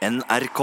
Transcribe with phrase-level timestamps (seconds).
[0.00, 0.60] NRK.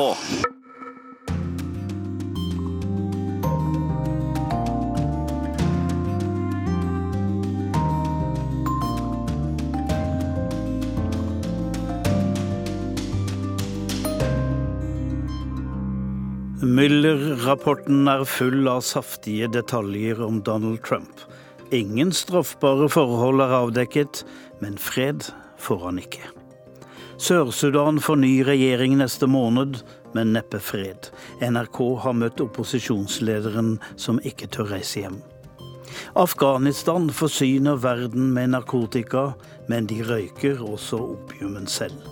[16.62, 21.22] Müller-rapporten er full av saftige detaljer om Donald Trump.
[21.70, 24.26] Ingen straffbare forhold er avdekket,
[24.66, 25.30] men fred
[25.62, 26.37] får han ikke.
[27.18, 29.80] Sør-Sudan får ny regjering neste måned,
[30.14, 31.10] men neppe fred.
[31.42, 35.18] NRK har møtt opposisjonslederen som ikke tør reise hjem.
[36.14, 39.32] Afghanistan forsyner verden med narkotika,
[39.68, 42.06] men de røyker også opiumen selv.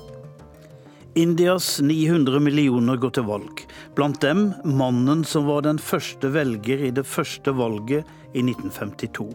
[1.16, 3.62] Indias 900 millioner går til valg.
[3.96, 9.30] Blant dem mannen som var den første velger i det første valget i 1952.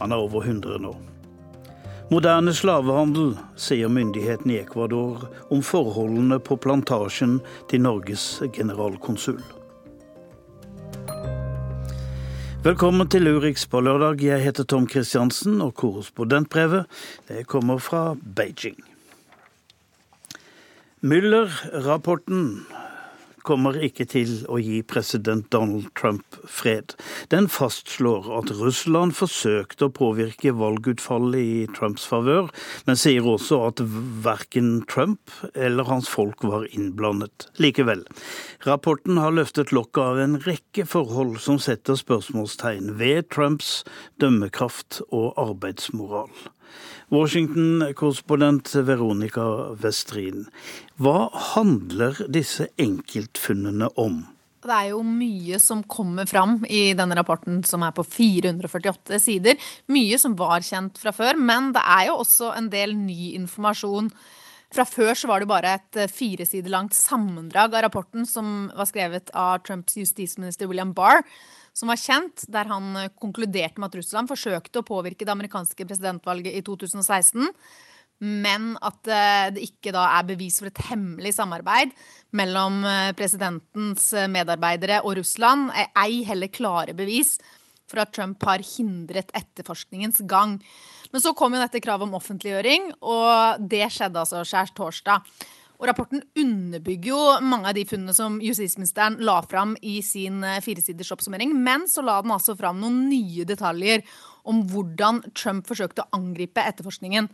[0.00, 0.96] Han er over 100 nå.
[2.12, 7.38] Moderne slavehandel, sier myndighetene i Ecuador om forholdene på plantasjen
[7.70, 9.38] til Norges generalkonsul.
[12.66, 14.20] Velkommen til Urix på lørdag.
[14.20, 16.84] Jeg heter Tom Kristiansen, og korrespondentbrevet
[17.30, 18.76] det kommer fra Beijing.
[21.00, 22.66] Müller-rapporten
[23.46, 26.94] kommer ikke til å gi president Donald Trump fred.
[27.32, 32.50] Den fastslår at Russland forsøkte å påvirke valgutfallet i Trumps favør,
[32.86, 33.82] men sier også at
[34.24, 37.48] verken Trump eller hans folk var innblandet.
[37.62, 38.06] Likevel,
[38.66, 43.82] rapporten har løftet lokket av en rekke forhold som setter spørsmålstegn ved Trumps
[44.22, 46.30] dømmekraft og arbeidsmoral.
[47.12, 49.44] Washington-korrespondent Veronica
[49.82, 50.46] Westrin.
[50.96, 54.22] Hva handler disse enkeltfunnene om?
[54.62, 59.60] Det er jo mye som kommer fram i denne rapporten som er på 448 sider.
[59.92, 64.08] Mye som var kjent fra før, men det er jo også en del ny informasjon.
[64.72, 68.88] Fra før så var det bare et fire sider langt sammendrag av rapporten som var
[68.88, 71.20] skrevet av Trumps justisminister William Barr
[71.76, 75.86] som var kjent, der han eh, konkluderte med at Russland forsøkte å påvirke det amerikanske
[75.88, 77.48] presidentvalget i 2016.
[78.22, 81.94] Men at eh, det ikke da er bevis for et hemmelig samarbeid
[82.38, 85.72] mellom eh, presidentens medarbeidere og Russland.
[85.96, 87.38] Ei heller klare bevis
[87.88, 90.58] for at Trump har hindret etterforskningens gang.
[91.12, 95.26] Men så kom jo dette kravet om offentliggjøring, og det skjedde altså skjærtorsdag.
[95.26, 95.60] torsdag.
[95.82, 100.60] Og rapporten underbygger jo mange av de funnene som justisministeren la fram i sin eh,
[100.62, 104.04] firesiders oppsummering, men så la den altså fram noen nye detaljer
[104.46, 107.26] om hvordan Trump forsøkte å angripe etterforskningen.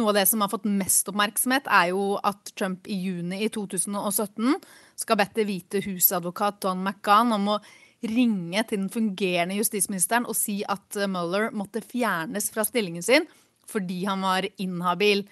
[0.00, 3.50] Noe av det som har fått mest oppmerksomhet, er jo at Trump i juni i
[3.52, 4.56] 2017
[5.02, 7.60] skal bedt Det hvite hus-advokat Don McGahn om å
[8.08, 13.28] ringe til den fungerende justisministeren og si at Mueller måtte fjernes fra stillingen sin
[13.68, 15.26] fordi han var inhabil.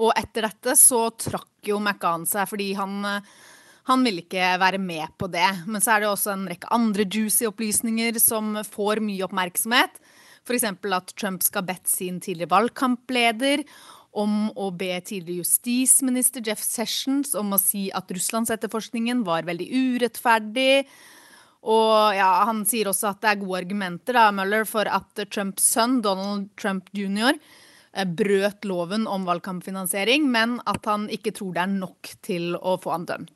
[0.00, 3.02] Og etter dette så trakk jo McGahn seg fordi han,
[3.88, 5.48] han ville ikke være med på det.
[5.66, 10.00] Men så er det også en rekke andre juicy opplysninger som får mye oppmerksomhet.
[10.42, 10.66] F.eks.
[10.66, 13.66] at Trump skal bedt sin tidligere valgkampleder
[14.18, 20.84] om å be tidligere justisminister Jeff Sessions om å si at russlandsetterforskningen var veldig urettferdig.
[21.62, 25.68] Og ja, Han sier også at det er gode argumenter da, Mueller, for at Trumps
[25.76, 27.60] sønn, Donald Trump jr., Eh,
[27.92, 32.94] brøt loven om valgkampfinansiering, men at han ikke tror det er nok til å få
[32.94, 33.32] han dømt.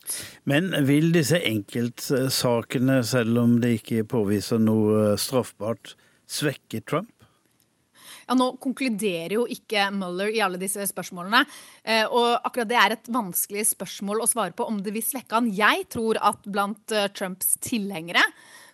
[0.48, 5.94] Men vil disse enkeltsakene, selv om det ikke påviser noe straffbart,
[6.26, 7.12] svekke Trump?
[8.26, 11.44] Ja, Nå konkluderer jo ikke Mueller i alle disse spørsmålene.
[11.86, 15.38] Eh, og akkurat det er et vanskelig spørsmål å svare på om det vil svekke
[15.38, 15.52] han.
[15.54, 18.24] Jeg tror at blant eh, Trumps tilhengere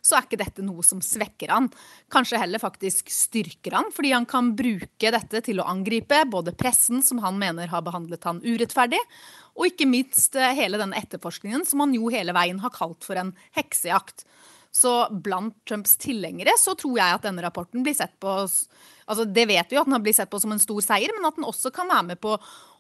[0.03, 1.69] så er ikke dette noe som svekker han.
[2.13, 7.05] Kanskje heller faktisk styrker han, fordi han kan bruke dette til å angripe både pressen,
[7.07, 9.01] som han mener har behandlet han urettferdig,
[9.55, 13.21] og ikke minst eh, hele denne etterforskningen, som han jo hele veien har kalt for
[13.21, 14.27] en heksejakt.
[14.73, 14.91] Så
[15.23, 19.69] blant Trumps tilhengere så tror jeg at denne rapporten blir sett på altså Det vet
[19.69, 21.45] vi jo at den har blitt sett på som en stor seier, men at den
[21.45, 22.33] også kan være med på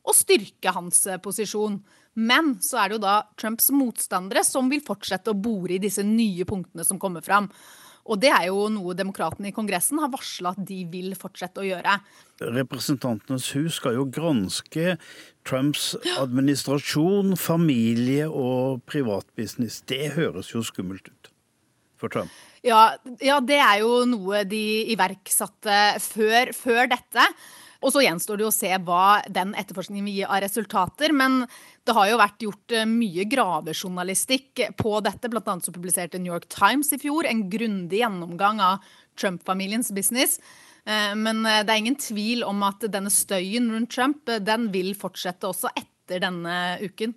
[0.02, 1.78] å styrke hans eh, posisjon.
[2.14, 6.04] Men så er det jo da Trumps motstandere som vil fortsette å bore i disse
[6.04, 7.48] nye punktene som kommer fram.
[8.10, 11.66] Og det er jo noe demokratene i Kongressen har varsla at de vil fortsette å
[11.66, 12.00] gjøre.
[12.42, 14.96] Representantenes hus skal jo granske
[15.46, 19.84] Trumps administrasjon, familie og privatbusiness.
[19.86, 21.30] Det høres jo skummelt ut
[22.02, 22.34] for Trump.
[22.66, 24.64] Ja, ja det er jo noe de
[24.94, 27.30] iverksatte før, før dette.
[27.82, 31.14] Og så gjenstår det å se hva den etterforskningen vil gi av resultater.
[31.16, 31.42] Men
[31.86, 35.30] det har jo vært gjort eh, mye gravejournalistikk på dette.
[35.32, 40.38] Blant annet så publiserte New York Times i fjor en grundig gjennomgang av Trump-familiens business.
[40.86, 44.94] Eh, men eh, det er ingen tvil om at denne støyen rundt Trump den vil
[44.98, 47.16] fortsette også etter denne uken.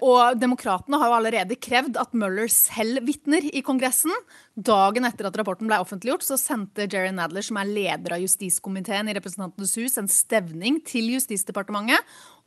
[0.00, 4.12] Og demokratene har jo allerede krevd at Mueller selv vitner i Kongressen.
[4.56, 9.10] Dagen etter at rapporten ble offentliggjort, så sendte Jerry Nadler, som er leder av justiskomiteen
[9.12, 12.00] i Representantenes hus, en stevning til Justisdepartementet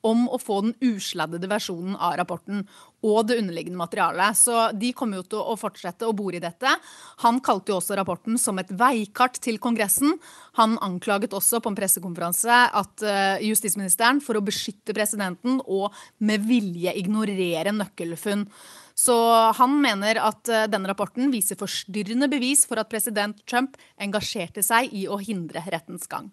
[0.03, 2.65] om å få den usladdede versjonen av rapporten
[3.03, 4.37] og det underliggende materialet.
[4.39, 6.71] Så de kommer jo til å fortsette å bore i dette.
[7.23, 10.17] Han kalte jo også rapporten som et veikart til Kongressen.
[10.59, 16.47] Han anklaget også på en pressekonferanse at eh, justisministeren for å beskytte presidenten og med
[16.47, 18.47] vilje ignorere nøkkelfunn.
[18.95, 19.15] Så
[19.57, 24.93] han mener at eh, denne rapporten viser forstyrrende bevis for at president Trump engasjerte seg
[24.93, 26.31] i å hindre rettens gang.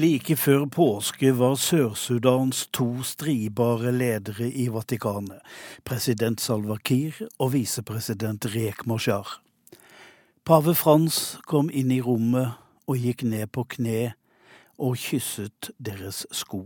[0.00, 5.42] Like før påske var Sør-Sudans to stridbare ledere i Vatikanet,
[5.84, 9.28] president Salva Kiir og visepresident Rek Mashar.
[10.46, 11.18] Pave Frans
[11.50, 12.54] kom inn i rommet
[12.88, 14.14] og gikk ned på kne
[14.78, 16.62] og kysset deres sko.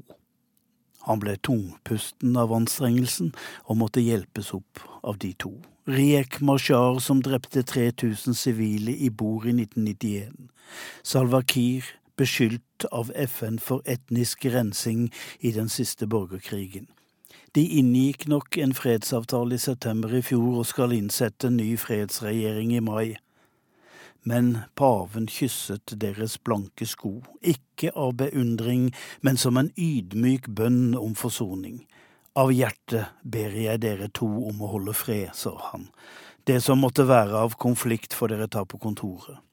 [1.08, 3.32] Han ble tungpusten av anstrengelsen
[3.64, 5.56] og måtte hjelpes opp av de to.
[5.90, 10.52] Riek Mashar, som drepte 3000 sivile i bord i 1991.
[11.02, 15.08] Salva Kiir, beskyldt av FN for etnisk rensing
[15.40, 16.86] i den siste borgerkrigen.
[17.54, 22.72] De inngikk nok en fredsavtale i september i fjor og skal innsette en ny fredsregjering
[22.74, 23.14] i mai.
[24.26, 28.88] Men paven kysset deres blanke sko, ikke av beundring,
[29.20, 31.84] men som en ydmyk bønn om forsoning.
[32.34, 35.90] Av hjertet ber jeg dere to om å holde fred, sa han.
[36.42, 39.43] Det som måtte være av konflikt får dere ta på kontoret.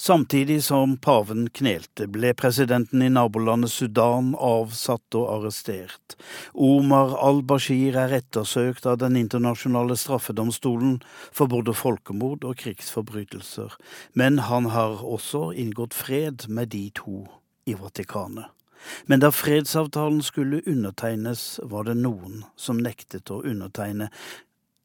[0.00, 6.14] Samtidig som paven knelte, ble presidenten i nabolandet Sudan avsatt og arrestert.
[6.56, 11.02] Omar al-Bashir er ettersøkt av Den internasjonale straffedomstolen
[11.36, 13.76] for både folkemord og krigsforbrytelser,
[14.16, 17.26] men han har også inngått fred med de to
[17.68, 18.48] i Vatikanet.
[19.04, 24.08] Men da fredsavtalen skulle undertegnes, var det noen som nektet å undertegne.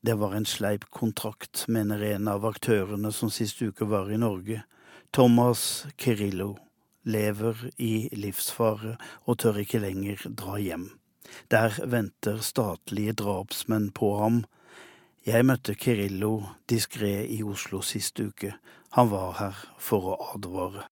[0.04, 4.66] Det var en sleip kontrakt, mener en av aktørene som sist uke var i Norge.
[5.16, 6.58] Thomas Kirillo
[7.08, 10.90] lever i livsfare og tør ikke lenger dra hjem.
[11.48, 14.42] Der venter statlige drapsmenn på ham.
[15.24, 16.34] Jeg møtte Kirillo
[16.68, 18.58] diskré i Oslo sist uke.
[18.98, 20.84] Han var her for å advare.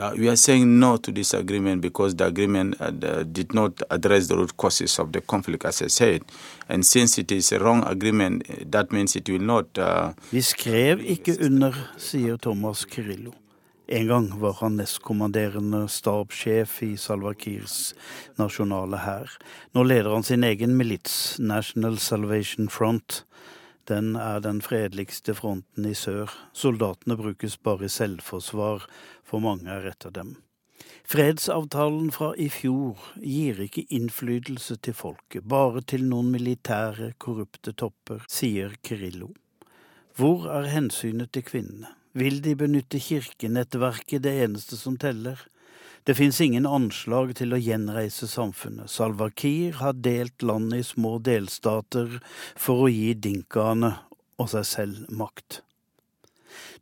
[0.00, 2.88] Uh, we are saying no to this agreement because the agreement uh,
[3.22, 6.22] did not address the root causes of the conflict, as I said.
[6.70, 11.04] And since it is a wrong agreement, that means it will not uh, Vi skrev
[11.04, 13.41] ikke under, sier Thomas Kirillo.
[13.92, 17.90] En gang var han nestkommanderende stabssjef i Salva Kirs
[18.40, 19.34] nasjonale hær.
[19.76, 23.26] Nå leder han sin egen milits, National Salvation Front.
[23.84, 26.32] Den er den fredeligste fronten i sør.
[26.56, 28.88] Soldatene brukes bare i selvforsvar,
[29.28, 30.38] for mange er etter dem.
[31.04, 38.24] Fredsavtalen fra i fjor gir ikke innflytelse til folket, bare til noen militære, korrupte topper,
[38.24, 39.34] sier Kirillo.
[40.16, 41.98] Hvor er hensynet til kvinnene?
[42.18, 45.40] Vil de benytte kirkenettverket det eneste som teller.
[46.04, 48.90] Det fins ingen anslag til å gjenreise samfunnet.
[48.90, 52.18] Salva Kiir har delt landet i små delstater
[52.58, 53.94] for å gi dinkaene
[54.42, 55.62] og seg selv makt.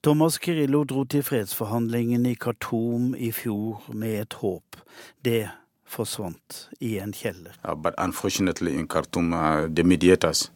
[0.00, 4.80] Thomas Kirillo dro til fredsforhandlingene i Khartoum i fjor med et håp.
[5.20, 5.50] Det
[5.90, 7.52] forsvant i en kjeller.
[7.64, 10.50] Uh, but unfortunately in Khartoum, uh, the mediators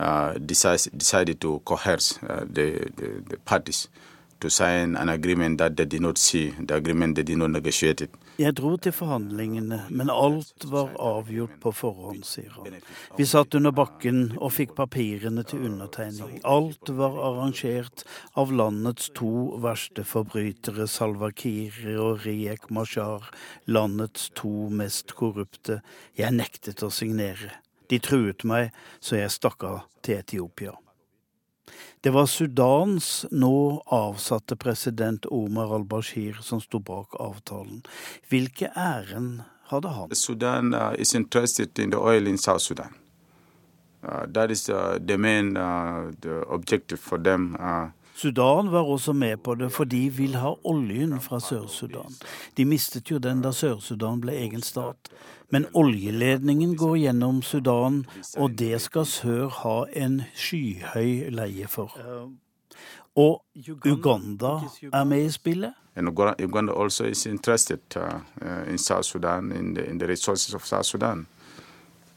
[0.00, 3.36] uh, decides, decided to coerce uh, the, the, the
[4.40, 8.04] to sign an agreement that they did not see, the agreement they did not negotiate
[8.04, 8.10] it.
[8.38, 12.76] Jeg dro til forhandlingene, men alt var avgjort på forhånd, sier han.
[13.18, 16.38] Vi satt under bakken og fikk papirene til undertegning.
[16.46, 18.06] Alt var arrangert
[18.38, 23.26] av landets to verste forbrytere, Salva Kiir og Riek Mashar,
[23.66, 25.80] landets to mest korrupte.
[26.14, 27.56] Jeg nektet å signere.
[27.90, 30.78] De truet meg, så jeg stakk av til Etiopia.
[32.00, 37.82] Det var Sudans nå avsatte president Omar al-Bashir som sto bak avtalen.
[38.30, 40.14] Hvilke ærend hadde han?
[40.14, 42.94] Sudan uh, is interested in the oil in South Sudan.
[44.02, 45.14] Uh, that is uh, the
[45.56, 46.12] uh,
[46.96, 47.56] for them.
[47.58, 52.16] Uh, Sudan var også med på det, for de vil ha oljen fra Sør-Sudan.
[52.56, 55.10] De mistet jo den da Sør-Sudan ble egen stat.
[55.54, 58.02] Men oljeledningen går gjennom Sudan,
[58.36, 61.94] og det skal sør ha en skyhøy leie for.
[63.14, 63.44] Og
[63.86, 64.58] Uganda
[64.92, 65.78] er med i spillet.
[65.96, 66.08] And
[66.40, 70.66] Uganda also is interested uh, uh, in South Sudan, in the, in the resources of
[70.66, 71.26] South Sudan.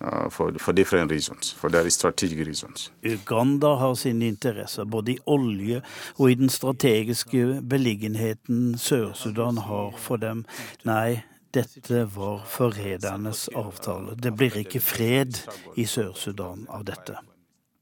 [0.03, 2.91] Uh, for, for different reasons, for their strategic reasons.
[3.03, 5.81] Uganda har sine interesser både i olje
[6.17, 10.45] og i den strategiske beliggenheten Sør-Sudan har for dem.
[10.83, 14.15] Nei, dette var forrædernes avtale.
[14.15, 15.43] Det blir ikke fred
[15.75, 17.17] i Sør-Sudan av dette.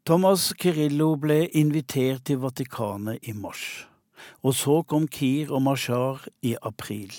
[0.10, 3.86] Thomas Kirillo ble invitert til Vatikanet i mars.
[4.42, 7.14] Og så kom Kir og Mashar i april.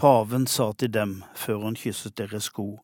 [0.00, 2.80] Paven sa til dem før han kysset deres sko,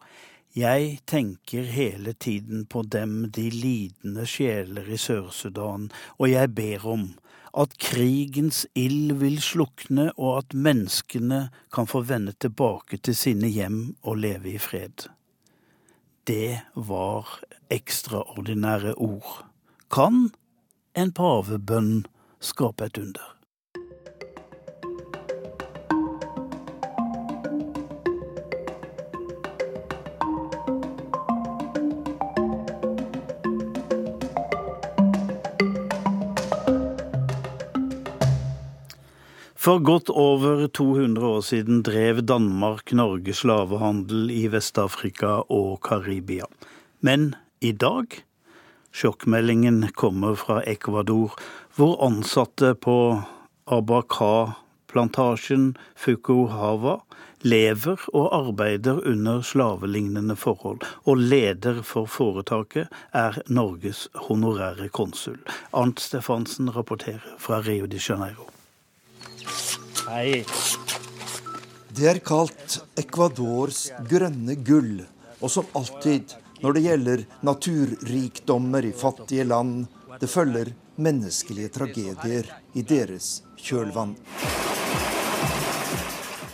[0.56, 7.10] jeg tenker hele tiden på dem, de lidende sjeler i Sør-Sudan, og jeg ber om
[7.56, 13.96] at krigens ild vil slukne, og at menneskene kan få vende tilbake til sine hjem
[14.02, 15.08] og leve i fred.
[16.26, 17.38] Det var
[17.70, 19.44] ekstraordinære ord.
[19.92, 20.30] Kan
[20.96, 22.06] en pavebønn
[22.40, 23.35] skape et under?
[39.66, 46.46] For godt over 200 år siden drev Danmark-Norge slavehandel i Vest-Afrika og Karibia.
[47.02, 48.06] Men i dag
[48.94, 51.34] Sjokkmeldingen kommer fra Ecuador,
[51.74, 53.18] hvor ansatte på
[53.66, 57.02] Abaca-plantasjen Fukuhava
[57.42, 60.78] lever og arbeider under slavelignende forhold,
[61.10, 65.42] og leder for foretaket er Norges honorære konsul.
[65.74, 68.55] Arnt Stefansen rapporterer fra Rio de Janeiro.
[70.06, 70.44] Hei.
[71.90, 75.00] Det er kalt Ecuadors grønne gull,
[75.42, 79.88] og som alltid når det gjelder naturrikdommer i fattige land,
[80.20, 80.70] det følger
[81.02, 84.14] menneskelige tragedier i deres kjølvann.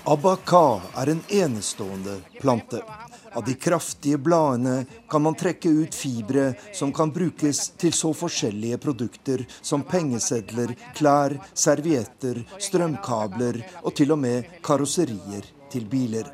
[0.08, 2.80] Abaca er en enestående plante.
[3.34, 8.78] Av de kraftige bladene kan man trekke ut fibre som kan brukes til så forskjellige
[8.82, 16.28] produkter som pengesedler, klær, servietter, strømkabler og til og med karosserier til biler.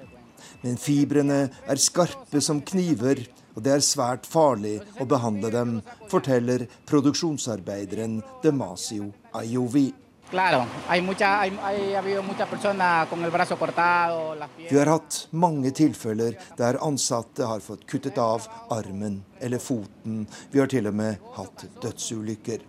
[0.65, 3.23] Men fibrene er skarpe som kniver,
[3.55, 5.79] og det er svært farlig å behandle dem,
[6.11, 9.89] forteller produksjonsarbeideren Demasio Ayovi.
[10.31, 12.23] Claro, hay mucha, hay, hay, ha habido
[13.09, 14.37] con el brazo cortado,
[14.71, 20.27] Vi har hatt mange tilfeller der ansatte har fått kuttet av armen eller foten.
[20.51, 22.61] Vi har til og med hatt dødsulykker.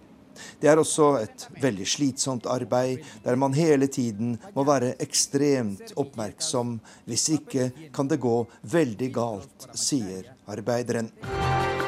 [0.61, 6.77] Det er også et veldig slitsomt arbeid, der man hele tiden må være ekstremt oppmerksom.
[7.05, 11.11] Hvis ikke kan det gå veldig galt, sier arbeideren.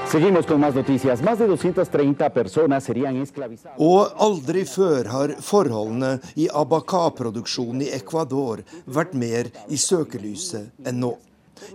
[0.08, 1.22] Seguimos con más noticias.
[1.22, 3.78] Más de 230 personas serían esclavizadas.
[3.80, 11.16] Og aldri før har forholdene i abaca-produksjonen i Ecuador vært mer i søkelyset enn nå.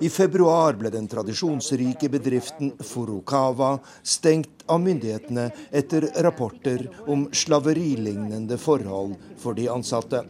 [0.01, 9.15] I februar ble den tradisjonsrike bedriften Furukawa stengt av myndighetene etter rapporter om slaverilignende forhold
[9.39, 10.25] for de ansatte.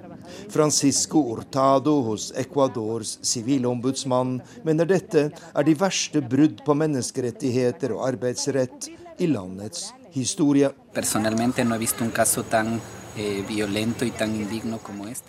[0.52, 8.90] Francisco Hurtado hos Ecuadors sivilombudsmann mener dette er de verste brudd på menneskerettigheter og arbeidsrett
[9.18, 10.70] i landets historie.
[10.92, 12.42] Personalmente no he visto un caso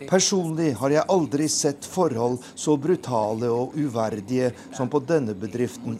[0.09, 5.95] Personlig har jeg aldri sett forhold så brutale og uverdige som på denne bedriften.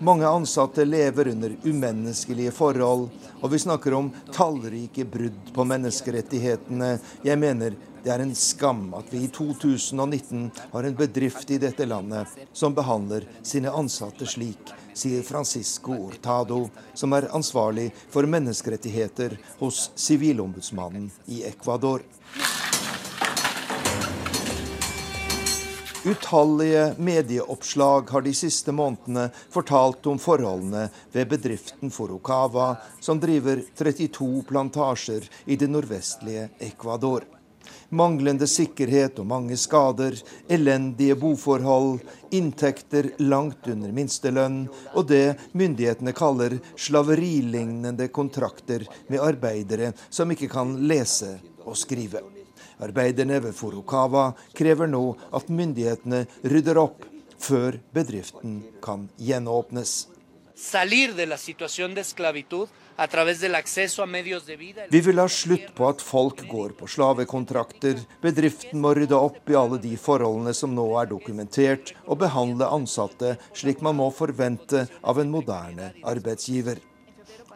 [0.00, 3.08] Mange ansatte lever under umenneskelige forhold,
[3.40, 6.90] og vi snakker om tallrike brudd på menneskerettighetene.
[7.24, 11.84] Jeg mener det er en skam at vi i 2019 har en bedrift i dette
[11.88, 19.90] landet som behandler sine ansatte slik sier Francisco Hurtado, som er ansvarlig for menneskerettigheter hos
[19.94, 22.02] Sivilombudsmannen i Ecuador.
[26.06, 34.44] Utallige medieoppslag har de siste månedene fortalt om forholdene ved bedriften Forocava, som driver 32
[34.46, 37.26] plantasjer i det nordvestlige Ecuador
[37.90, 40.16] manglende sikkerhet og mange skader,
[40.48, 42.00] elendige boforhold,
[42.34, 44.64] inntekter langt under minstelønn
[44.94, 52.24] og det myndighetene kaller slaverilignende kontrakter med arbeidere som ikke kan lese og skrive.
[52.82, 55.04] Arbeiderne ved Furukawa krever nå
[55.36, 57.06] at myndighetene rydder opp
[57.40, 60.15] før bedriften kan gjenåpnes.
[60.56, 62.68] Salir de la situación de esclavitud
[64.88, 68.00] vi vil ha slutt på at folk går på slavekontrakter.
[68.22, 73.36] Bedriften må rydde opp i alle de forholdene som nå er dokumentert, og behandle ansatte
[73.52, 76.80] slik man må forvente av en moderne arbeidsgiver.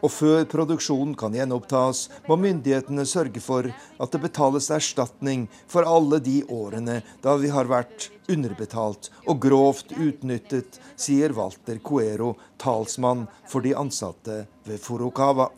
[0.01, 6.21] Og før produksjonen kan gjenopptas, må myndighetene sørge for at det betales erstatning for alle
[6.23, 13.61] de årene da vi har vært underbetalt og grovt utnyttet, sier Walter Cuero, talsmann for
[13.65, 15.51] de ansatte ved Furukawa.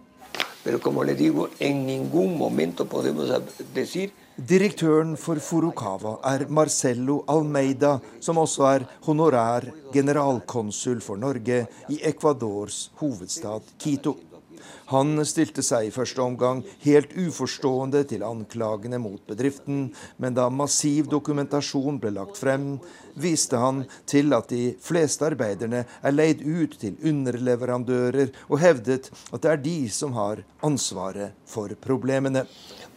[4.33, 12.85] Direktøren for Furukawa er Marcello Almeida, som også er honorær generalkonsul for Norge i Ecuadors
[13.03, 14.32] hovedstad Quito.
[14.93, 19.87] Han stilte seg i første omgang helt uforstående til anklagene mot bedriften,
[20.21, 22.75] men da massiv dokumentasjon ble lagt frem,
[23.17, 29.41] viste han til at de fleste arbeiderne er leid ut til underleverandører, og hevdet at
[29.41, 32.45] det er de som har ansvaret for problemene.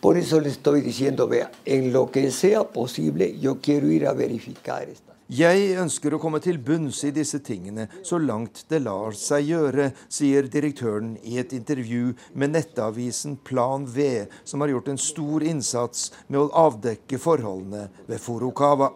[0.00, 4.12] Por eso le estoy diciendo, vea, en lo que sea posible, yo quiero ir a
[4.12, 5.05] verificar esto.
[5.26, 9.88] Jeg ønsker å komme til bunns i disse tingene så langt det lar seg gjøre,
[10.06, 16.12] sier direktøren i et intervju med nettavisen Plan V, som har gjort en stor innsats
[16.28, 18.92] med å avdekke forholdene ved Furukawa.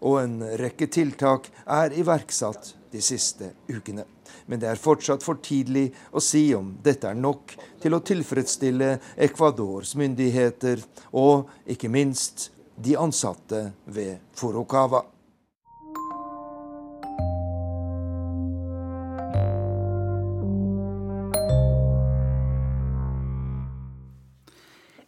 [0.00, 4.08] Og en rekke tiltak er iverksatt de siste ukene.
[4.48, 7.52] Men det er fortsatt for tidlig å si om dette er nok
[7.84, 8.94] til å tilfredsstille
[9.28, 10.80] Ecuadors myndigheter
[11.12, 12.48] og ikke minst
[12.80, 15.04] de ansatte ved Furukawa.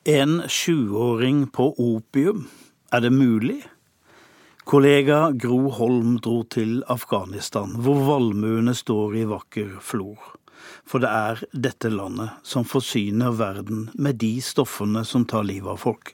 [0.05, 2.49] En sjuåring på opium,
[2.91, 3.61] er det mulig?
[4.67, 10.19] Kollega Gro Holm dro til Afghanistan, hvor valmuene står i vakker flor.
[10.83, 15.79] For det er dette landet som forsyner verden med de stoffene som tar livet av
[15.85, 16.11] folk.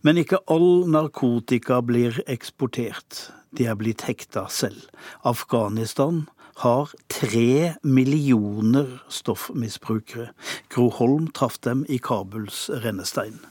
[0.00, 3.26] Men ikke all narkotika blir eksportert.
[3.52, 4.80] De er blitt hekta selv.
[5.28, 6.24] Afghanistan
[6.62, 10.30] har tre millioner stoffmisbrukere.
[10.72, 13.42] Gro Holm traff dem i Kabuls rennestein.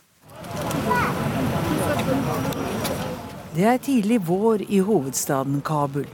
[3.56, 6.08] Det er tidlig vår i hovedstaden Kabul.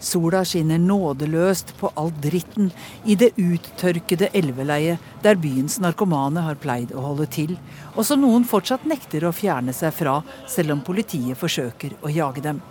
[0.00, 2.70] Sola skinner nådeløst på all dritten
[3.04, 7.52] i det uttørkede elveleiet der byens narkomane har pleid å holde til,
[7.92, 12.40] og som noen fortsatt nekter å fjerne seg fra, selv om politiet forsøker å jage
[12.48, 12.62] dem.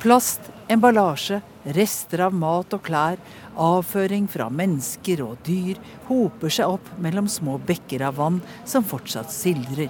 [0.00, 3.16] Plast, emballasje, Rester av mat og klær,
[3.56, 5.78] avføring fra mennesker og dyr,
[6.10, 9.88] hoper seg opp mellom små bekker av vann som fortsatt sildrer.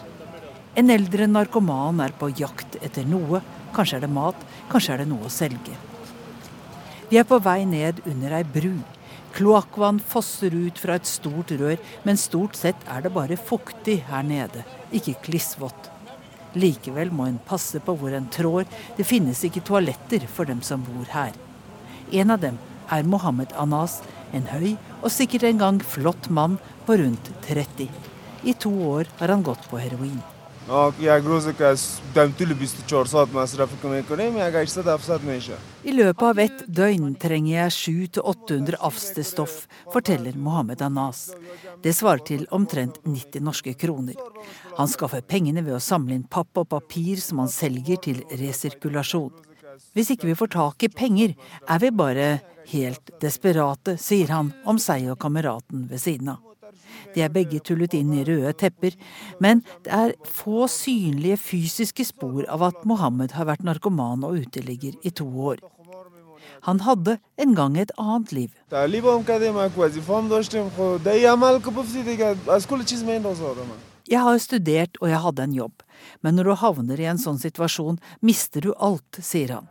[0.78, 3.42] En eldre narkoman er på jakt etter noe.
[3.74, 4.38] Kanskje er det mat,
[4.70, 5.74] kanskje er det noe å selge.
[7.10, 8.76] Vi er på vei ned under ei bru.
[9.34, 14.22] Kloakkvann fosser ut fra et stort rør, men stort sett er det bare fuktig her
[14.26, 14.62] nede,
[14.94, 15.90] ikke klissvått.
[16.54, 18.62] Likevel må en passe på hvor en trår,
[18.94, 21.34] det finnes ikke toaletter for dem som bor her.
[22.14, 22.58] En av dem
[22.94, 23.96] er Mohammed Anas,
[24.30, 27.88] en høy og sikkert en gang flott mann på rundt 30.
[28.44, 30.20] I to år har han gått på heroin.
[35.84, 39.56] I løpet av ett døgn trenger jeg 700-800 afste stoff,
[39.92, 41.32] forteller Mohammed Anas.
[41.82, 44.14] Det svarer til omtrent 90 norske kroner.
[44.78, 49.34] Han skaffer pengene ved å samle inn papp og papir som han selger til resirkulasjon.
[49.94, 51.34] Hvis ikke vi får tak i penger,
[51.68, 52.28] er vi bare
[52.70, 56.42] helt desperate, sier han om seg og kameraten ved siden av.
[57.14, 58.96] De er begge tullet inn i røde tepper,
[59.42, 64.96] men det er få synlige fysiske spor av at Mohammed har vært narkoman og uteligger
[65.02, 65.62] i to år.
[66.64, 68.50] Han hadde en gang et annet liv.
[74.04, 75.83] Jeg har studert og jeg hadde en jobb,
[76.20, 79.70] men når du havner i en sånn situasjon, mister du alt, sier han.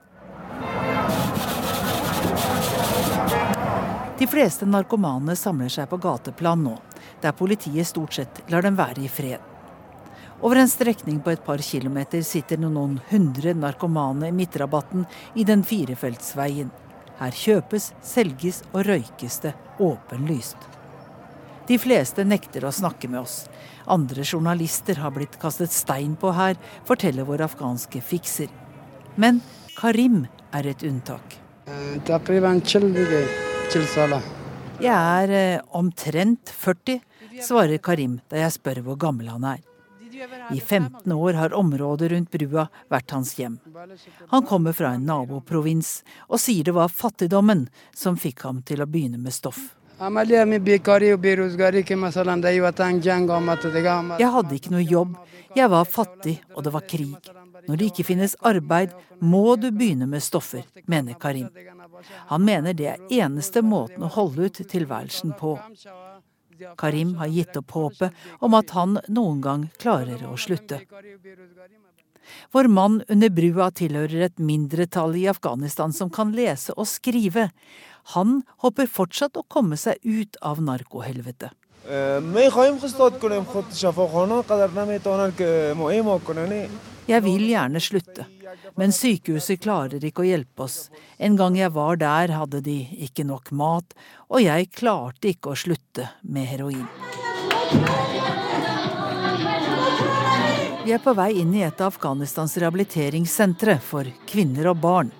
[4.19, 6.77] De fleste narkomane samler seg på gateplan nå,
[7.21, 9.41] der politiet stort sett lar dem være i fred.
[10.43, 15.05] Over en strekning på et par kilometer sitter noen hundre narkomane i midtrabatten
[15.39, 16.71] i den firefeltsveien.
[17.19, 20.72] Her kjøpes, selges og røykes det åpenlyst.
[21.63, 23.45] De fleste nekter å snakke med oss.
[23.87, 28.49] Andre journalister har blitt kastet stein på her, forteller vår afghanske fikser.
[29.15, 29.39] Men
[29.77, 31.37] Karim er et unntak.
[34.83, 36.99] Jeg er eh, omtrent 40,
[37.39, 39.61] svarer Karim da jeg spør hvor gammel han er.
[40.51, 43.55] I 15 år har området rundt brua vært hans hjem.
[44.29, 48.89] Han kommer fra en naboprovins og sier det var fattigdommen som fikk ham til å
[48.89, 49.71] begynne med stoff.
[54.19, 55.17] Jeg hadde ikke noe jobb,
[55.53, 57.31] jeg var fattig og det var krig.
[57.67, 58.89] Når det ikke finnes arbeid,
[59.21, 61.49] må du begynne med stoffer, mener Karim.
[62.31, 65.57] Han mener det er eneste måten å holde ut tilværelsen på.
[66.77, 68.11] Karim har gitt opp håpet
[68.43, 70.81] om at han noen gang klarer å slutte.
[72.51, 77.49] Vår mann under brua tilhører et mindretall i Afghanistan som kan lese og skrive.
[78.11, 81.51] Han håper fortsatt å komme seg ut av narkohelvetet.
[87.07, 88.25] Jeg vil gjerne slutte,
[88.79, 90.77] men sykehuset klarer ikke å hjelpe oss.
[91.19, 93.95] En gang jeg var der, hadde de ikke nok mat,
[94.31, 96.87] og jeg klarte ikke å slutte med heroin.
[100.83, 105.11] Vi er på vei inn i et av Afghanistans rehabiliteringssentre for kvinner og barn.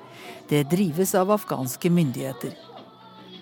[0.48, 2.73] Det drives av afghanske myndigheter.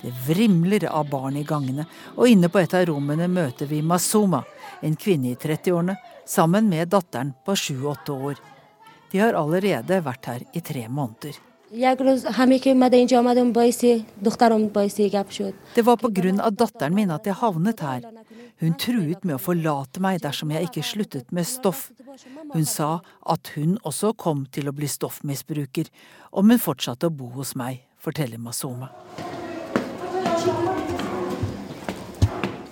[0.02, 1.86] Det vrimler av barn i gangene,
[2.18, 4.42] og inne på et av rommene møter vi Masuma,
[4.82, 8.42] en kvinne i 30-årene, sammen med datteren på 7-8 år.
[9.12, 11.38] De har allerede vært her i tre måneder.
[15.76, 16.50] Det var pga.
[16.52, 18.02] datteren min at jeg havnet her.
[18.60, 21.92] Hun truet med å forlate meg dersom jeg ikke sluttet med stoff.
[22.54, 25.88] Hun sa at hun også kom til å bli stoffmisbruker
[26.32, 28.92] om hun fortsatte å bo hos meg, forteller Masoma.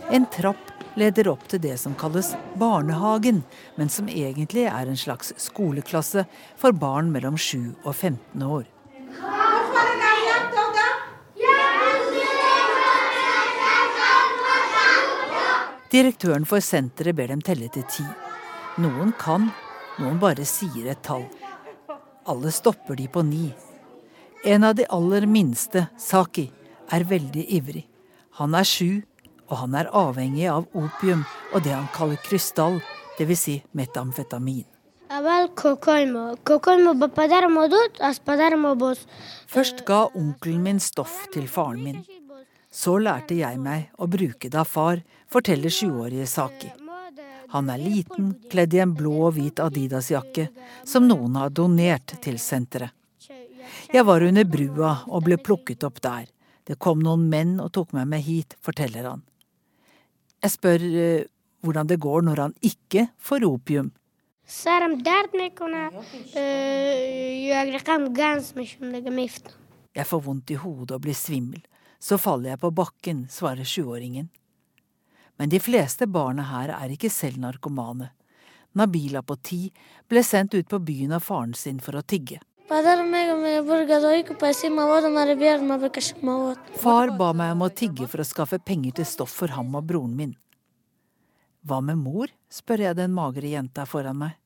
[0.09, 3.43] En trapp leder opp til det som kalles barnehagen,
[3.77, 6.25] men som egentlig er en slags skoleklasse
[6.57, 8.65] for barn mellom 7 og 15 år.
[15.89, 18.05] Direktøren for senteret ber dem telle til ti.
[18.81, 19.47] Noen kan,
[19.97, 21.25] noen bare sier et tall.
[22.29, 23.47] Alle stopper de på ni.
[24.45, 26.45] En av de aller minste, Saki,
[26.93, 27.87] er veldig ivrig.
[28.37, 29.01] Han er sju,
[29.49, 32.79] og han er avhengig av opium og det han kaller krystall,
[33.19, 33.39] dvs.
[33.39, 34.65] Si metamfetamin.
[39.49, 42.03] Først ga onkelen min stoff til faren min.
[42.69, 46.69] Så lærte jeg meg å bruke det av far, forteller sjuårige Saki.
[47.49, 50.51] Han er liten, kledd i en blå og hvit Adidas-jakke,
[50.85, 52.93] som noen har donert til senteret.
[53.89, 56.27] Jeg var under brua og ble plukket opp der.
[56.69, 59.25] Det kom noen menn og tok meg med hit, forteller han.
[60.39, 61.23] Jeg spør uh,
[61.65, 63.91] hvordan det går når han ikke får opium.
[69.93, 71.61] Jeg får vondt i hodet og blir svimmel.
[71.99, 74.29] Så faller jeg på bakken, svarer sjuåringen.
[75.37, 78.09] Men de fleste barna her er ikke selv narkomane.
[78.79, 79.67] Nabila på ti
[80.09, 82.39] ble sendt ut på byen av faren sin for å tigge.
[86.83, 89.87] Far ba meg om å tigge for å skaffe penger til stoff for ham og
[89.89, 90.35] broren min.
[91.65, 94.37] Hva med mor, spør jeg den magre jenta foran meg.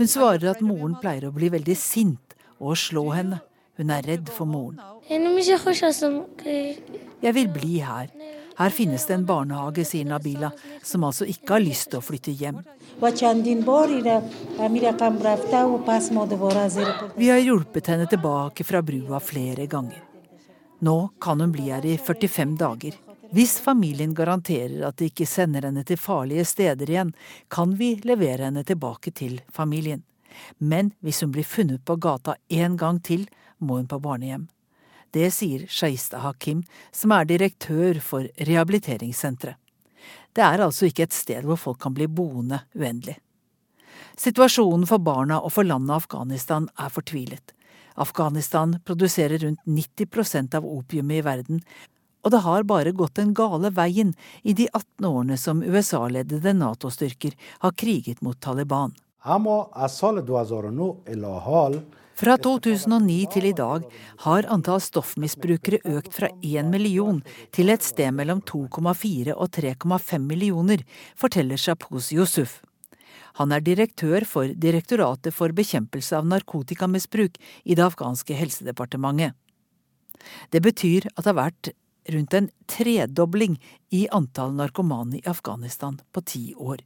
[0.00, 3.38] Hun svarer at moren pleier å bli veldig sint og slå henne.
[3.78, 4.82] Hun er redd for moren.
[7.22, 8.10] Jeg vil bli her.
[8.60, 10.50] Her finnes det en barnehage, sier Nabila,
[10.84, 12.58] som altså ikke har lyst til å flytte hjem.
[17.16, 20.02] Vi har hjulpet henne tilbake fra brua flere ganger.
[20.84, 23.00] Nå kan hun bli her i 45 dager.
[23.32, 27.16] Hvis familien garanterer at de ikke sender henne til farlige steder igjen,
[27.48, 30.04] kan vi levere henne tilbake til familien.
[30.58, 33.24] Men hvis hun blir funnet på gata en gang til,
[33.56, 34.50] må hun på barnehjem.
[35.10, 39.56] Det sier Shaista Hakim, som er direktør for rehabiliteringssenteret.
[40.32, 43.16] Det er altså ikke et sted hvor folk kan bli boende uendelig.
[44.20, 47.54] Situasjonen for barna og for landet Afghanistan er fortvilet.
[48.00, 51.62] Afghanistan produserer rundt 90% av opiumet i verden,
[52.22, 57.34] og det har bare gått den gale veien i de 18 årene som USA-ledede Nato-styrker
[57.64, 58.94] har kriget mot Taliban.
[62.20, 63.84] Fra 2009 til i dag
[64.26, 67.22] har antall stoffmisbrukere økt fra 1 million
[67.56, 70.82] til et sted mellom 2,4 og 3,5 millioner,
[71.16, 72.58] forteller Shapoos Yusuf.
[73.40, 79.32] Han er direktør for Direktoratet for bekjempelse av narkotikamisbruk i det afghanske helsedepartementet.
[80.52, 81.72] Det betyr at det har vært
[82.12, 83.56] rundt en tredobling
[83.96, 86.84] i antall narkomane i Afghanistan på ti år.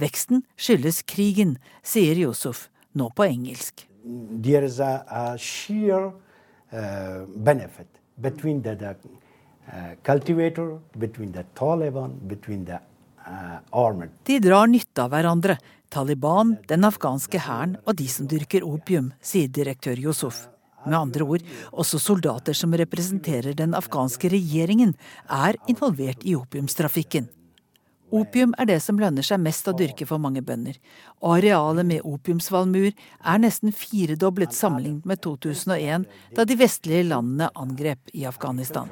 [0.00, 3.84] Veksten skyldes krigen, sier Yusuf, nå på engelsk
[4.42, 6.12] there is a, a sheer
[6.72, 7.86] uh, benefit
[8.20, 8.96] between the, the
[9.72, 12.80] uh, cultivator, between the Taliban, between the
[13.26, 14.10] uh, armored.
[14.24, 19.48] De drar nytte av hverandre, Taliban, den afghanske hæren og de som dyrker opium, sier
[19.48, 20.46] direktør Yusuf.
[20.86, 24.94] Med andre ord, også soldater som representerer den afghanske regjeringen,
[25.28, 27.28] er involvert i opiumstrafikken.
[28.10, 30.78] Opium er det som lønner seg mest å dyrke for mange bønder.
[31.20, 38.24] Arealet med opiumsvalmuer er nesten firedoblet sammenlignet med 2001, da de vestlige landene angrep i
[38.28, 38.88] Afghanistan.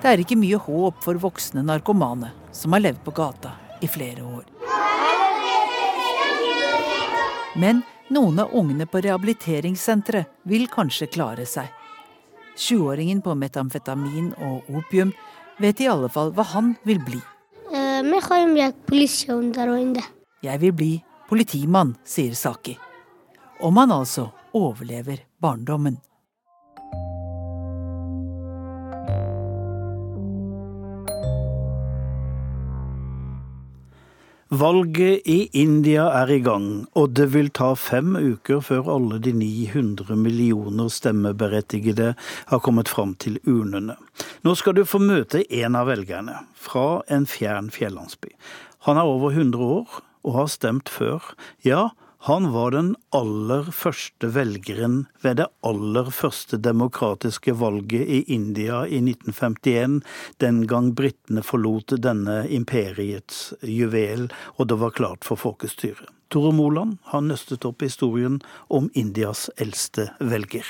[0.00, 3.54] Det er ikke mye håp for voksne narkomane som har levd på gata
[3.84, 4.46] i flere år.
[7.60, 11.68] Men noen av ungene på rehabiliteringssenteret vil kanskje klare seg.
[12.60, 15.12] 20-åringen på metamfetamin og opium
[15.60, 17.20] vet i alle fall hva han vil bli.
[20.40, 20.92] Jeg vil bli
[21.28, 22.76] politimann, sier Saki.
[23.60, 26.00] Om han altså overlever barndommen.
[34.50, 39.30] Valget i India er i gang, og det vil ta fem uker før alle de
[39.30, 42.08] 900 millioner stemmeberettigede
[42.50, 43.94] har kommet fram til urnene.
[44.42, 48.34] Nå skal du få møte en av velgerne, fra en fjern fjellandsby.
[48.90, 51.30] Han er over 100 år og har stemt før.
[51.62, 58.82] Ja, han var den aller første velgeren ved det aller første demokratiske valget i India
[58.84, 60.02] i 1951,
[60.44, 64.28] den gang britene forlot denne imperiets juvel,
[64.60, 66.12] og det var klart for folkestyret.
[66.28, 68.36] Tore Moland har nøstet opp historien
[68.68, 70.68] om Indias eldste velger.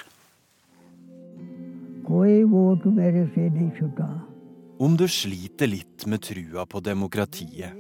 [4.81, 7.75] Om du sliter litt med trua på demokratiet,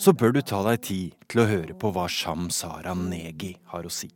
[0.00, 3.84] så bør du ta deg tid til å høre på hva Sham Sara Negi har
[3.84, 4.08] å si.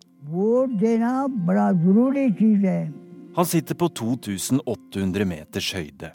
[3.36, 6.12] Han sitter på 2800 meters høyde,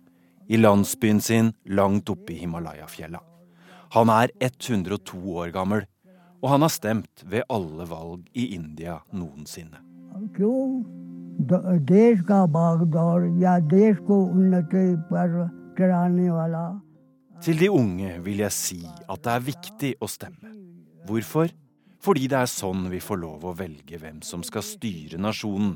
[0.49, 3.21] i landsbyen sin langt oppe i Himalaya-fjella.
[3.93, 5.85] Han er 102 år gammel,
[6.41, 9.85] og han har stemt ved alle valg i India noensinne.
[11.85, 13.29] Det skal bak der,
[13.69, 15.47] det skal under altså.
[17.45, 20.53] Til de unge vil jeg si at det er viktig å stemme.
[21.05, 21.51] Hvorfor?
[22.03, 25.75] Fordi det er sånn vi får lov å velge hvem som skal styre nasjonen,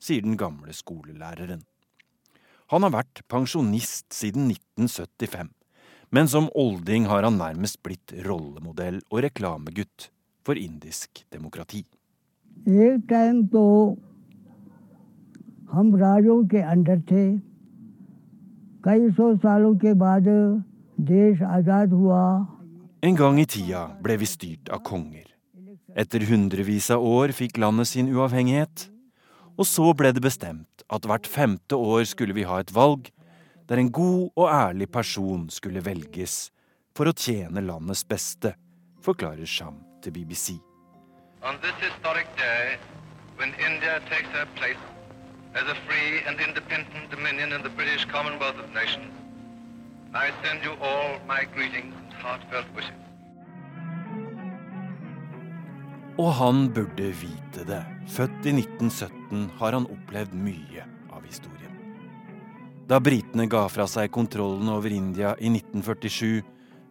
[0.00, 1.62] sier den gamle skolelæreren.
[2.70, 5.50] Han har vært pensjonist siden 1975,
[6.14, 10.10] men som olding har han nærmest blitt rollemodell og reklamegutt
[10.46, 11.84] for indisk demokrati.
[12.66, 13.96] Et time på,
[15.74, 15.90] hum
[18.83, 20.27] कई सौ सालों के बाद
[23.01, 25.27] en gang i tida ble vi styrt av konger.
[25.91, 28.87] Etter hundrevis av år fikk landet sin uavhengighet.
[29.59, 33.11] Og så ble det bestemt at hvert femte år skulle vi ha et valg
[33.67, 36.51] der en god og ærlig person skulle velges
[36.95, 38.55] for å tjene landets beste,
[39.03, 40.55] forklarer Sham til BBC.
[41.43, 42.77] On this historic day,
[43.37, 44.79] when India takes her place
[45.54, 49.12] as a free and independent dominion in the British Commonwealth of Nations,
[50.14, 52.94] i send you all my greetings and heartfelt wishes.
[56.18, 57.82] Og han burde vite det.
[58.10, 61.74] Født i 1917 har han opplevd mye av historien.
[62.90, 66.42] Da britene ga fra seg kontrollen over India i 1947,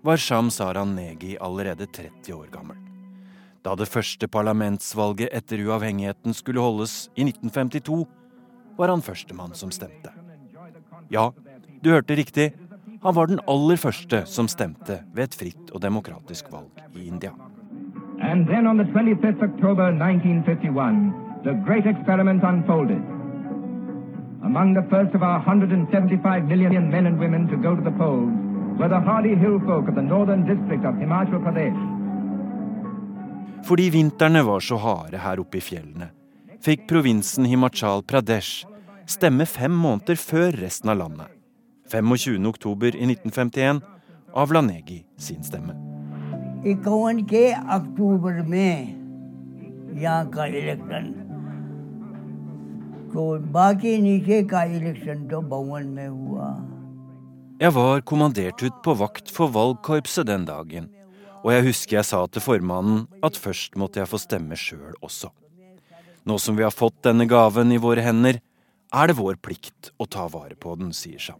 [0.02, 2.78] var Sham Saran Negi allerede 30 år gammel.
[3.64, 8.08] Da det første parlamentsvalget etter uavhengigheten skulle holdes i 1952,
[8.80, 10.14] var han førstemann som stemte.
[11.12, 11.30] Ja,
[11.84, 12.52] du hørte riktig.
[13.04, 17.32] Han var den aller første som stemte ved et fritt og demokratisk valg i India.
[18.20, 21.14] And then on the 25th October 1951,
[21.44, 23.00] the great experiment unfolded.
[24.44, 28.32] Among the first of our 175 million men and women to go to the polls
[28.80, 31.80] were the hardy hill folk of the northern district of Himachal Pradesh.
[33.64, 36.10] Fordi vintrene var så harde her oppe i fjellene,
[36.64, 38.69] fikk provinsen Himachal Pradesh
[39.10, 41.28] stemme fem måneder før resten av landet.
[41.90, 43.82] 25.10 i 1951
[44.38, 45.74] avla Negi sin stemme.
[57.60, 60.92] Jeg var kommandert ut på vakt for valgkorpset den dagen,
[61.42, 65.32] og jeg husker jeg sa til formannen at først måtte jeg få stemme sjøl også.
[66.28, 68.40] Nå som vi har fått denne gaven i våre hender,
[68.94, 71.40] er det vår plikt å ta vare på den, sier Sham.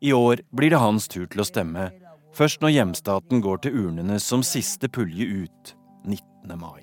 [0.00, 1.90] I år blir det hans tur til å stemme,
[2.36, 5.72] først når hjemstaten går til urnene som siste pulje ut
[6.04, 6.56] 19.
[6.60, 6.82] mai.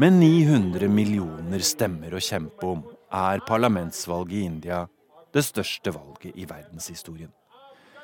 [0.00, 4.86] Med 900 millioner stemmer å kjempe om er parlamentsvalget i India
[5.34, 7.30] det største valget i verdenshistorien.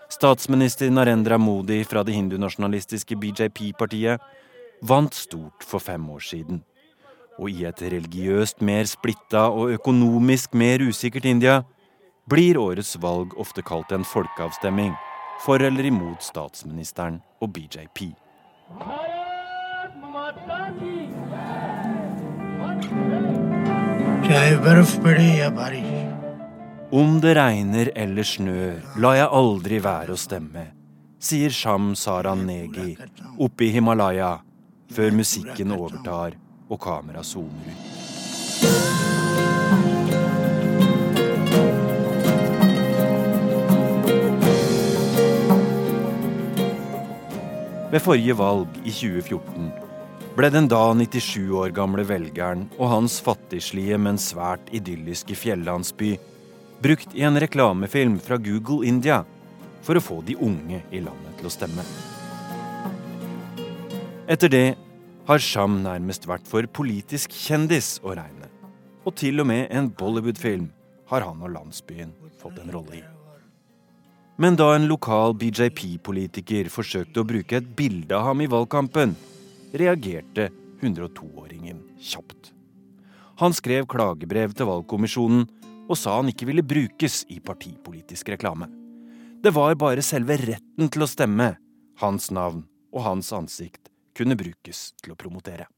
[0.08, 4.22] Statsminister Narendra Modi fra det hindunasjonalistiske BJP-partiet
[4.86, 6.62] vant stort for fem år siden.
[7.38, 11.62] Og i et religiøst mer splitta og økonomisk mer usikkert India
[12.30, 14.94] blir årets valg ofte kalt en folkeavstemning
[15.44, 18.14] for eller imot statsministeren og BJP.
[24.28, 26.05] चाहे बर्फ पड़े या बारिश
[26.96, 30.62] om det regner eller snør, lar jeg aldri være å stemme,
[31.20, 32.94] sier Sham Saran Negi
[33.36, 34.30] oppe i Himalaya,
[34.96, 36.38] før musikken overtar
[36.70, 37.82] og kameraet zoomer ut.
[47.92, 49.68] Ved forrige valg i 2014
[50.38, 56.14] ble den da 97 år gamle velgeren og hans fattigslige, men svært idylliske fjellandsby
[56.82, 59.22] brukt i en reklamefilm fra Google India
[59.82, 61.84] for å få de unge i landet til å stemme.
[64.26, 64.66] Etter det
[65.26, 68.50] har Sham nærmest vært for politisk kjendis å regne.
[69.06, 70.70] Og til og med en Bollywood-film
[71.10, 72.10] har han og landsbyen
[72.40, 73.04] fått en rolle i.
[74.36, 79.14] Men da en lokal BJP-politiker forsøkte å bruke et bilde av ham i valgkampen,
[79.72, 80.50] reagerte
[80.82, 82.52] 102-åringen kjapt.
[83.40, 85.46] Han skrev klagebrev til valgkommisjonen
[85.86, 88.68] og sa han ikke ville brukes i partipolitisk reklame.
[89.42, 91.52] Det var bare selve retten til å stemme,
[92.02, 95.68] hans navn og hans ansikt kunne brukes til å promotere.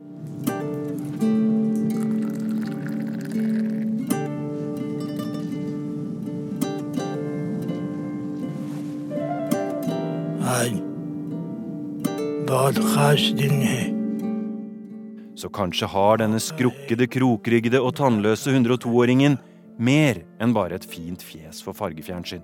[15.38, 19.37] Så kanskje har denne skrukkede, krokryggede og tannløse 102-åringen
[19.79, 22.43] mer enn bare et fint fjes for fargefjernsyn.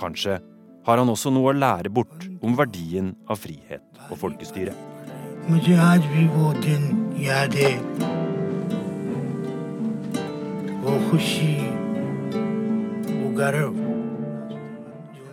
[0.00, 0.38] Kanskje
[0.86, 4.72] har han også noe å lære bort om verdien av frihet og folkestyre.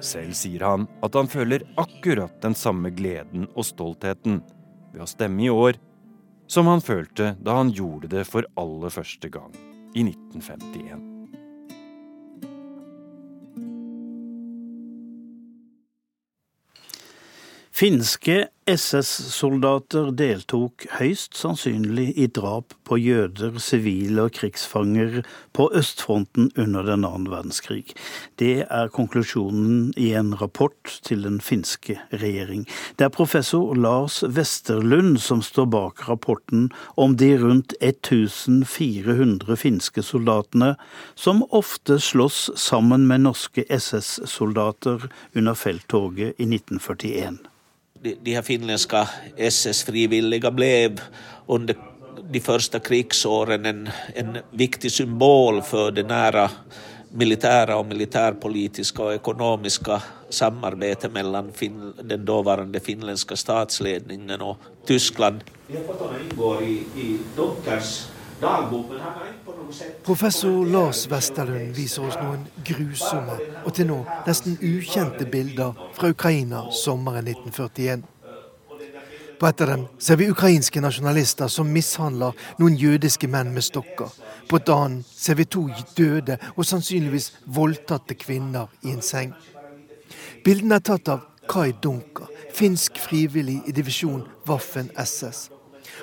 [0.05, 4.41] Selv sier han at han føler akkurat den samme gleden og stoltheten
[4.91, 5.79] ved å stemme i år
[6.51, 9.55] som han følte da han gjorde det for aller første gang
[9.95, 11.14] i 1951.
[17.75, 25.17] Finske SS-soldater deltok høyst sannsynlig i drap på jøder, sivile og krigsfanger
[25.51, 27.91] på østfronten under den annen verdenskrig.
[28.39, 32.63] Det er konklusjonen i en rapport til den finske regjering.
[32.95, 40.77] Det er professor Lars Westerlund som står bak rapporten om de rundt 1400 finske soldatene
[41.19, 47.43] som ofte slåss sammen med norske SS-soldater under felttoget i 1941
[48.21, 51.01] de här finländska SS-frivilliga blev
[51.47, 51.75] under
[52.31, 56.49] de första krigsåren en, en viktig symbol för det nära
[57.09, 65.43] militära och militärpolitiska och ekonomiska samarbete mellan fin den dåvarande finländska statsledningen och Tyskland.
[65.67, 68.07] Vi har fått fotona ingår i, i Donkers
[68.41, 69.25] dagbok, men han har
[70.03, 76.65] Professor Lars Westerlund viser oss noen grusomme og til nå nesten ukjente bilder fra Ukraina
[76.75, 78.03] sommeren 1941.
[79.39, 84.13] På et av dem ser vi ukrainske nasjonalister som mishandler noen jødiske menn med stokker.
[84.49, 85.65] På et annet ser vi to
[85.97, 89.33] døde og sannsynligvis voldtatte kvinner i en seng.
[90.45, 95.49] Bildene er tatt av Kai Dunker, finsk frivillig i divisjon Waffen SS.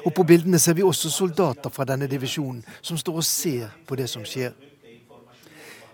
[0.05, 3.99] Og på bildene ser vi også soldater fra denne divisjonen som står og ser på
[3.99, 4.53] det som skjer.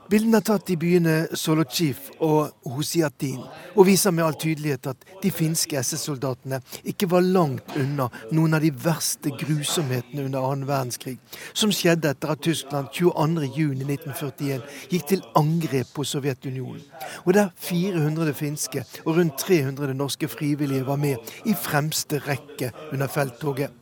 [0.08, 3.42] Bildene er tatt i byene Solochif og Hosiatin
[3.74, 8.64] og viser med all tydelighet at de finske SS-soldatene ikke var langt unna noen av
[8.64, 11.18] de verste grusomhetene under annen verdenskrig,
[11.52, 16.80] som skjedde etter at Tyskland 22.6.1941 gikk til angrep på Sovjetunionen,
[17.26, 23.12] og der 400 finske og rundt 300 norske frivillige var med i fremste rekke under
[23.12, 23.76] felttoget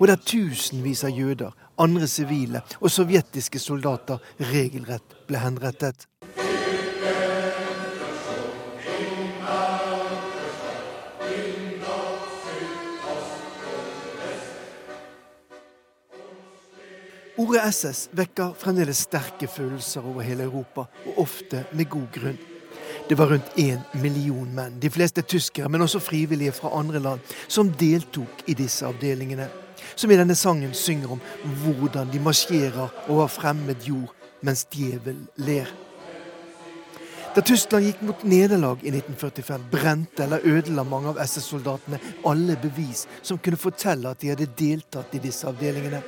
[0.00, 6.06] og der tusenvis av jøder, andre sivile og sovjetiske soldater regelrett ble henrettet.
[17.40, 22.36] Ordet SS vekker fremdeles sterke følelser over hele Europa, og ofte med god grunn.
[23.08, 27.32] Det var rundt én million menn, de fleste tyskere, men også frivillige fra andre land,
[27.48, 29.48] som deltok i disse avdelingene
[29.94, 31.20] som i denne sangen synger om
[31.62, 34.10] hvordan de marsjerer over fremmed jord
[34.46, 35.68] mens djevel ler.
[37.30, 43.04] Da Tyskland gikk mot nederlag i 1945, brente eller ødela mange av SS-soldatene alle bevis
[43.22, 46.02] som kunne fortelle at de hadde deltatt i disse avdelingene.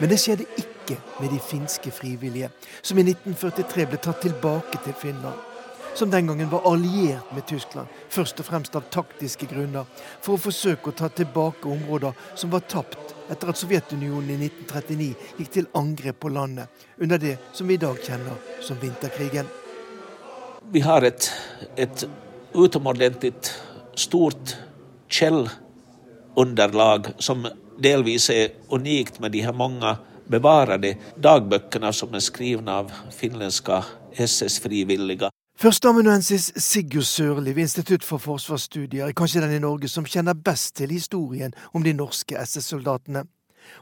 [0.00, 2.50] Men det skjedde ikke med de finske frivillige,
[2.82, 5.51] som i 1943 ble tatt tilbake til Finland.
[5.94, 9.86] Som den gangen var alliert med Tyskland, først og fremst av taktiske grunner,
[10.20, 15.10] for å forsøke å ta tilbake områder som var tapt etter at Sovjetunionen i 1939
[15.38, 19.48] gikk til angrep på landet under det som vi i dag kjenner som vinterkrigen.
[20.72, 21.28] Vi har et,
[21.76, 22.06] et
[22.54, 23.34] utomordentlig
[23.98, 24.56] stort
[25.12, 27.44] kjellunderlag som
[27.82, 29.96] delvis er unikt med de her mange
[30.32, 33.82] bevarade dagbøkene som er skrivna av finländska
[34.16, 35.32] SS-frivilliga.
[35.60, 40.74] Førsteamanuensis Sigurd Sørli ved Institutt for forsvarsstudier er kanskje den i Norge som kjenner best
[40.78, 43.26] til historien om de norske SS-soldatene.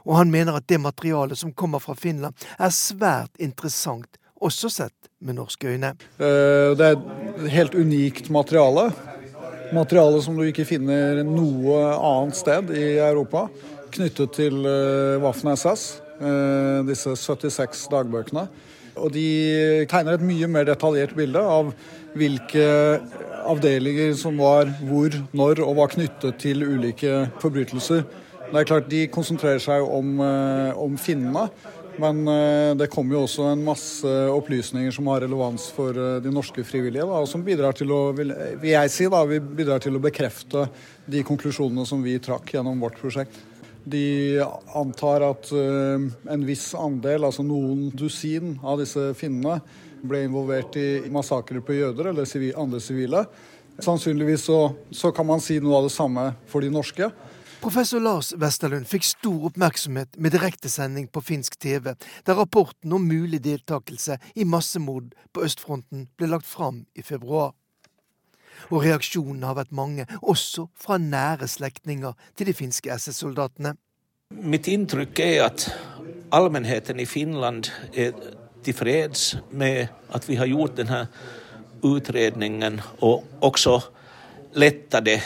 [0.05, 5.09] Og han mener at det materialet som kommer fra Finland er svært interessant, også sett
[5.21, 5.93] med norske øyne.
[6.19, 8.89] Eh, det er et helt unikt materiale.
[9.73, 13.47] Materiale som du ikke finner noe annet sted i Europa.
[13.95, 18.49] Knyttet til eh, Waffen-SS, eh, disse 76 dagbøkene.
[18.99, 21.71] Og de tegner et mye mer detaljert bilde av
[22.17, 22.65] hvilke
[23.47, 28.03] avdelinger som var hvor, når og var knyttet til ulike forbrytelser.
[28.51, 31.45] Det er klart De konsentrerer seg om, eh, om finnene,
[32.01, 36.33] men eh, det kommer jo også en masse opplysninger som har relevans for eh, de
[36.33, 38.33] norske frivillige, da, og som bidrar til å vil,
[38.63, 40.65] jeg si da, vi bidrar til å bekrefte
[41.11, 43.39] de konklusjonene som vi trakk gjennom vårt prosjekt.
[43.83, 44.41] De
[44.77, 49.61] antar at uh, en viss andel, altså noen dusin av disse finnene,
[50.01, 53.25] ble involvert i massakrer på jøder eller andre sivile.
[53.81, 57.09] Sannsynligvis så, så kan man si noe av det samme for de norske.
[57.61, 61.91] Professor Lars Westerlund fikk stor oppmerksomhet med direktesending på finsk TV,
[62.25, 67.53] der rapporten om mulig deltakelse i massemord på østfronten ble lagt fram i februar
[68.69, 73.75] og reaksjonene har vært mange, også fra nære slektninger til de finske SS-soldatene.
[74.31, 75.65] Mitt inntrykk er at
[76.31, 78.15] allmennheten i Finland er
[78.63, 81.05] tilfreds med at vi har gjort denne
[81.83, 83.79] utredningen, og også
[84.53, 85.19] letta det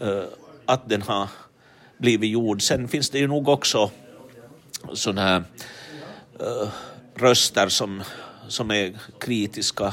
[0.00, 0.28] uh,
[0.68, 1.30] at den har
[2.02, 2.62] blitt gjort.
[2.62, 3.86] Sen finnes det jo nok også
[4.98, 5.28] sånne
[6.42, 6.80] uh,
[7.22, 8.00] røster som,
[8.48, 9.92] som er kritiske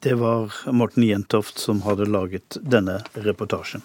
[0.00, 3.82] det var Morten Jentoft som hadde laget denne reportasjen.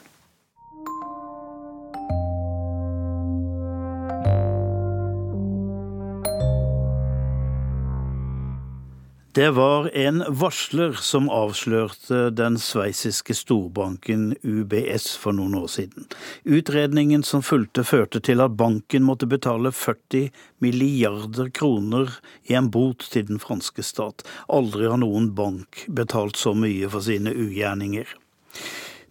[9.35, 16.05] Det var en varsler som avslørte den sveitsiske storbanken UBS for noen år siden.
[16.47, 20.29] Utredningen som fulgte førte til at banken måtte betale 40
[20.63, 22.15] milliarder kroner
[22.47, 24.23] i en bot til den franske stat.
[24.47, 28.07] Aldri har noen bank betalt så mye for sine ugjerninger.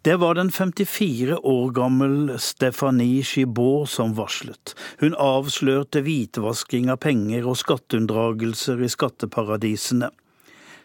[0.04, 4.74] Det var den 54 år gammel Stephanie Gibault som varslet.
[5.00, 10.10] Hun avslørte hvitvasking av penger og skatteunndragelser i skatteparadisene.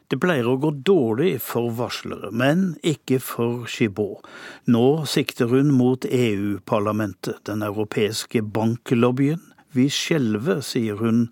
[0.07, 4.23] Det pleier å gå dårlig for varslere, men ikke for Gibault.
[4.71, 9.43] Nå sikter hun mot EU-parlamentet, den europeiske banklobbyen.
[9.75, 11.25] Vi skjelver, sier hun,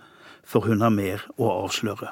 [0.44, 2.12] for hun har mer å avsløre.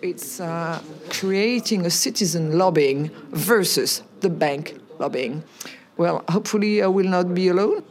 [0.00, 0.80] It's uh,
[1.10, 5.42] creating a citizen lobbying versus the bank lobbying.
[5.96, 7.82] Well, hopefully I will not be alone.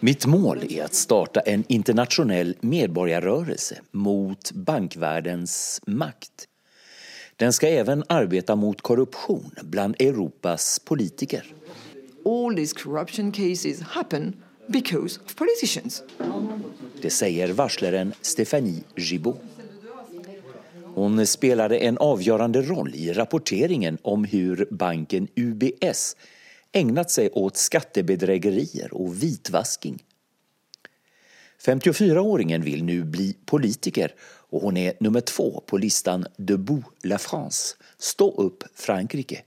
[0.00, 6.48] Mitt mål är att starta en internationell medborgarrörelse mot bankvärldens makt.
[7.36, 11.54] Den ska även arbeta mot korruption bland Europas politiker.
[12.24, 14.36] All these corruption cases happen
[14.66, 16.02] because of politicians.
[17.02, 19.40] Det säger varslaren Stéphanie Gibault.
[20.96, 26.16] Hon spelade en avgörande roll i rapporteringen om hur banken UBS
[26.72, 30.02] ägnat sig åt skattebedrägerier och vitvasking.
[31.64, 34.14] 54-åringen vill nu bli politiker
[34.50, 39.42] och hon är nummer två på listan Debout la France, Stå upp Frankrike.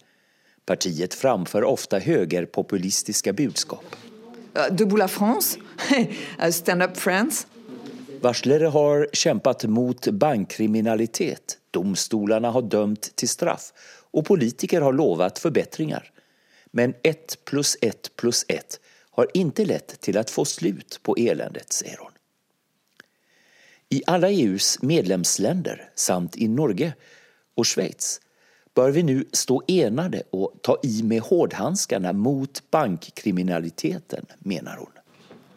[0.65, 3.95] Partiet framför ofta högerpopulistiska budskap.
[4.57, 5.59] Uh, Debout la France,
[6.51, 7.47] Stand up France.
[8.21, 13.71] Varslare har kjempet mot bankkriminalitet, domstolarna har dömt til straff
[14.11, 16.11] Og politikere har lovet forbedringer.
[16.71, 18.79] Men ett plus ett plus ett
[19.11, 22.13] har ikke lett til å få slut på elendet, sier hun.
[23.89, 26.93] I alle EUs medlemsland samt i Norge
[27.57, 28.19] og Schweiz
[28.77, 34.98] bør vi nå stå enade og ta i med hårdhandskarna mot bankkriminaliteten, mener hon.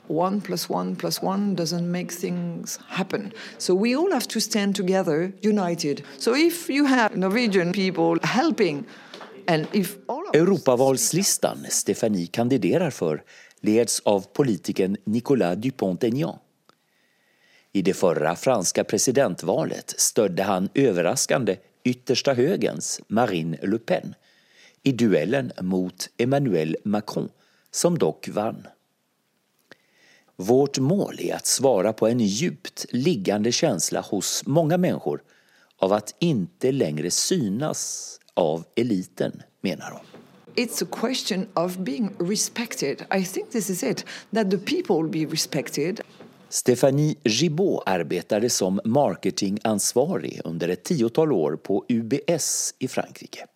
[0.07, 3.33] One plus one plus one doesn't make things happen.
[3.59, 6.03] So we all have to stand together, united.
[6.19, 8.85] So if you have Norwegian people helping
[9.47, 13.23] and if all Europavalslistan Stefanie kandiderar för
[13.61, 16.39] leds av politikern Nicolas Dupont-Aignan.
[17.73, 24.15] I det förra franska presidentvalet stödde han överraskande yttersta högerns Marine Le Pen
[24.83, 27.29] i duellen mot Emmanuel Macron,
[27.71, 28.67] som dock vann.
[30.37, 35.23] Vårt mål är att svara på en djupt liggande känsla hos många människor
[35.79, 40.01] av att inte längre synas av eliten, menar hon.
[40.55, 43.03] It's a question of being respected.
[43.15, 44.05] I think this is it,
[44.35, 46.01] that the people be respected.
[46.49, 53.47] Stephanie Gibault arbetade som marketingansvarig under ett tiotal år på UBS i Frankrike.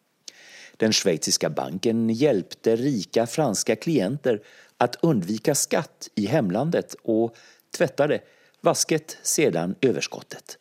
[0.76, 4.42] Den schweiziska banken hjälpte rika franska klienter
[4.78, 7.36] att undvika skatt i hemlandet och
[7.76, 8.20] tvättade
[8.60, 10.58] vasket sedan överskottet.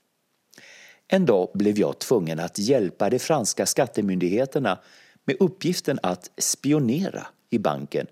[1.08, 4.80] En dag blev jag tvungen att hjälpa de franska skattemyndigheterna
[5.26, 8.08] med uppgiften att spionera i banken,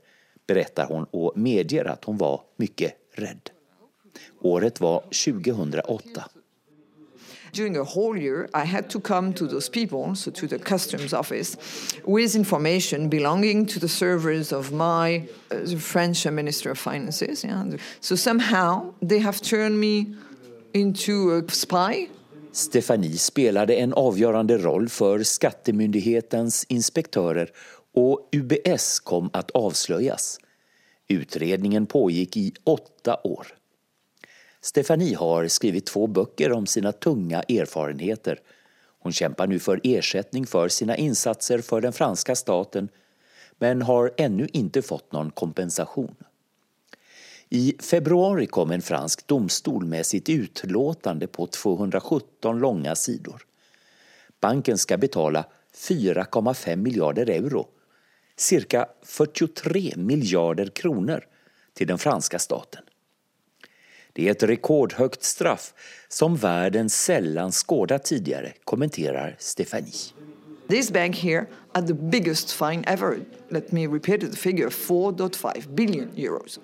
[0.48, 3.50] berättar hon och medger att hon var mycket rädd.
[4.42, 6.24] Året var 2008.
[7.54, 11.14] During a whole year, I had to come to those people, so to the customs
[11.14, 11.56] office,
[12.04, 17.44] with information belonging to the servers of my uh, French Minister of Finances.
[17.44, 17.78] Yeah.
[18.02, 20.16] So somehow they have turned me
[20.74, 22.10] into a spy.
[22.52, 27.52] Stefanie spelade en avgörande roll för skattemyndighetens inspektörer
[27.94, 30.40] och UBS kom att avslöjas.
[31.08, 33.48] Utredningen pågick i åtta år.
[34.66, 38.40] Stefanie har skrivit två böcker om sina tunga erfarenheter.
[39.00, 42.90] Hon kämpar nu för ersättning för sina insatser för den franska staten
[43.58, 46.16] men har ännu inte fått någon kompensation.
[47.50, 53.46] I februari kom en fransk domstol med sitt utlåtande på 217 långa sidor.
[54.40, 55.46] Banken ska betala
[55.76, 57.68] 4,5 miljarder euro,
[58.36, 61.26] cirka 43 miljarder kronor,
[61.74, 62.84] till den franska staten.
[64.14, 65.74] Det är ett rekordhögt straff
[66.08, 69.94] som världen sällan skådat tidigare, kommenterar Stefanie.
[70.68, 73.20] This bank here had the biggest fine ever.
[73.50, 76.60] Let me repeat the figure 4.5 billion euros.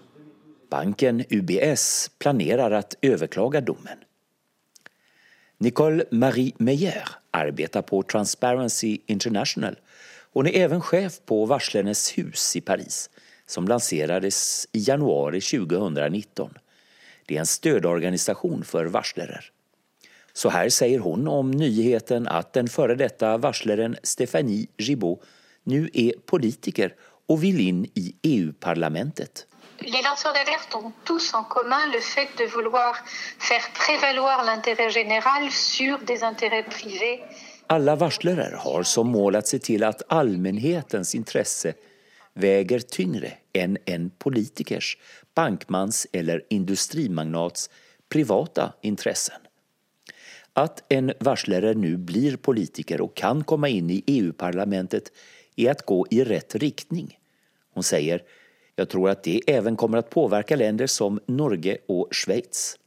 [0.69, 3.97] Banken UBS planerar att överklaga domen.
[5.57, 9.75] Nicole Marie Meyer arbetar på Transparency International.
[10.33, 13.09] Hon är även chef på Varslenes hus i Paris
[13.45, 16.53] som lanserades i januari 2019.
[17.29, 19.41] Det är en stödorganisation för varslare.
[20.33, 25.19] Så här säger hon om nyheten att den före detta varslaren Stéphanie Gibault
[25.63, 26.95] nu är politiker
[27.27, 29.45] och vill in i EU-parlamentet.
[29.79, 32.95] Les lanceurs d'alerte ont tous en commun le fait de vouloir
[33.39, 37.19] faire prévaloir l'intérêt général sur des intérêts privés.
[37.67, 41.73] Alla varslare har som mål att se till att allmänhetens intresse
[42.33, 44.97] väger tyngre än en politikers,
[45.35, 47.69] bankmans eller industrimagnats
[48.09, 49.41] privata intressen.
[50.53, 55.11] Att en varslare nu blir politiker och kan komma in i EU-parlamentet
[55.55, 57.19] är att gå i rätt riktning.
[57.73, 58.23] Hon säger
[58.79, 62.77] jag tror att det även kommer att påverka länder som Norge och Schweiz.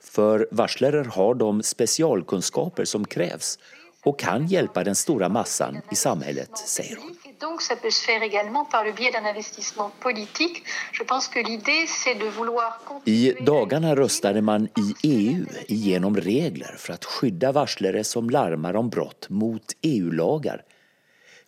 [0.00, 3.58] För varslare har de specialkunskaper som krävs
[4.04, 7.21] och kan hjälpa den stora massan i samhället, säger hon.
[7.42, 10.62] Donc ça peut se faire également par le biais d'un investissement politique.
[10.92, 16.74] Je pense que l'idée c'est de vouloir I dagarna röstade man i EU igenom regler
[16.78, 20.64] för att skydda varslare som larmar om brott mot EU-lagar.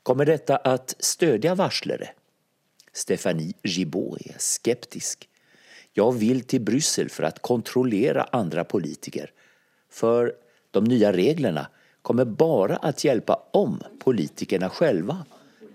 [0.02, 2.08] Kommer detta att stödja varslare?
[2.92, 5.28] Stéphanie Gibault är skeptisk.
[5.92, 9.30] Jag vill till Bryssel för att kontrollera andra politiker.
[9.90, 10.32] För
[10.70, 11.66] de nya reglerna
[12.02, 15.24] kommer bara att hjälpa om politikerna själva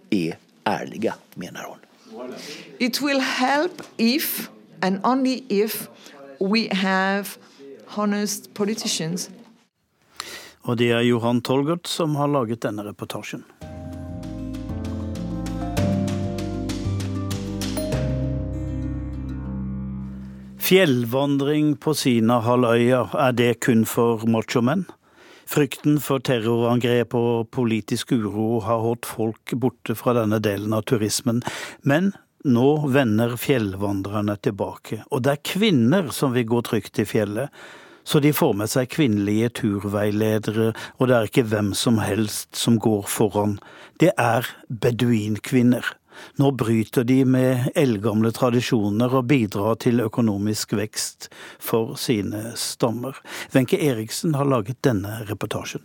[0.10, 1.78] är ärliga, menar hon.
[2.80, 4.50] It will help if
[4.82, 5.88] and only if
[6.40, 7.38] we have
[7.86, 9.30] honest politicians.
[10.62, 13.44] Og det er Johan Tolgert som har laget denne reportasjen.
[20.70, 24.86] Fjellvandring på Sinahalvøya, er det kun for machomenn?
[25.50, 31.40] Frykten for terrorangrep og politisk uro har holdt folk borte fra denne delen av turismen.
[31.82, 32.12] Men
[32.46, 37.50] nå vender fjellvandrerne tilbake, og det er kvinner som vil gå trygt i fjellet.
[38.06, 42.78] Så de får med seg kvinnelige turveiledere, og det er ikke hvem som helst som
[42.82, 43.58] går foran.
[44.02, 45.96] Det er beduinkvinner.
[46.40, 53.18] Nå bryter de med eldgamle tradisjoner og bidrar til økonomisk vekst for sine stammer.
[53.56, 55.84] Wenche Eriksen har laget denne reportasjen.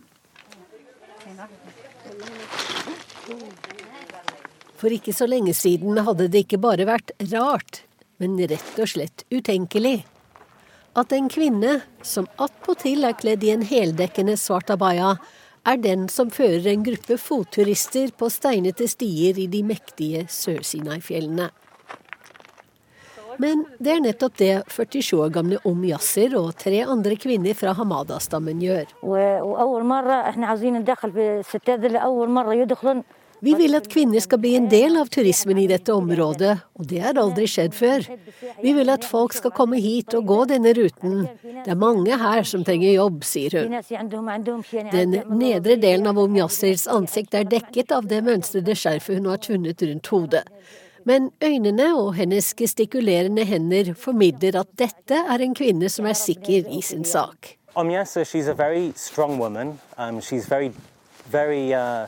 [4.75, 7.81] For ikke så lenge siden hadde det ikke bare vært rart,
[8.21, 10.03] men rett og slett utenkelig.
[10.95, 15.15] At en kvinne, som attpåtil er kledd i en heldekkende svart abaya,
[15.65, 21.49] er den som fører en gruppe fotturister på steinete stier i de mektige Sør-Sinai-fjellene.
[23.41, 27.73] Men det er nettopp det 47 år gamle Om Yasser og tre andre kvinner fra
[27.75, 28.85] Hamada-stammen gjør.
[33.45, 37.01] Vi vil at kvinner skal bli en del av turismen i dette området, og det
[37.03, 38.07] har aldri skjedd før.
[38.63, 41.27] Vi vil at folk skal komme hit og gå denne ruten.
[41.43, 43.75] Det er mange her som trenger jobb, sier hun.
[44.95, 49.43] Den nedre delen av Om Yassirs ansikt er dekket av det mønstrede skjerfet hun har
[49.45, 50.43] tvunnet rundt hodet.
[51.05, 56.65] Men øynene og hennes gestikulerende hender formidler at dette er en kvinne som er sikker
[56.65, 57.59] i sin sak.
[57.77, 59.77] Yes, she's a very strong woman.
[59.97, 60.71] Um, she's very,
[61.29, 62.07] very uh,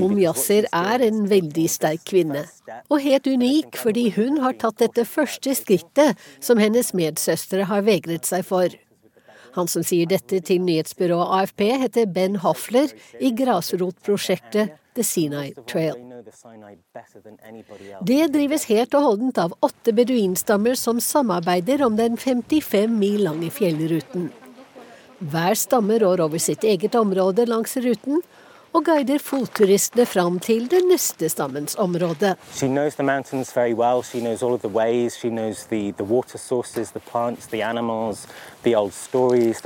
[0.00, 2.44] Om Yasser er en veldig sterk kvinne,
[2.88, 8.28] og helt unik fordi hun har tatt dette første skrittet som hennes medsøstre har vegret
[8.28, 8.72] seg for.
[9.58, 15.94] Han som sier dette til nyhetsbyrået AFP, heter Ben Hoffler i grasrotprosjektet The Sinai Trail.
[18.06, 23.50] Det drives helt og holdent av åtte beduinstammer som samarbeider om den 55 mil lange
[23.54, 24.30] fjellruten.
[25.20, 28.22] Hver stamme rår over sitt eget område langs ruten,
[28.72, 32.36] og guider fotturistene fram til den neste stammens område.
[33.74, 34.02] Well.
[34.58, 35.16] The ways.
[35.68, 38.26] The, the sources, plants, animals,
[38.90, 39.62] stories.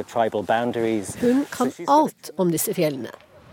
[1.20, 3.11] Hun kan alt om disse fjellene.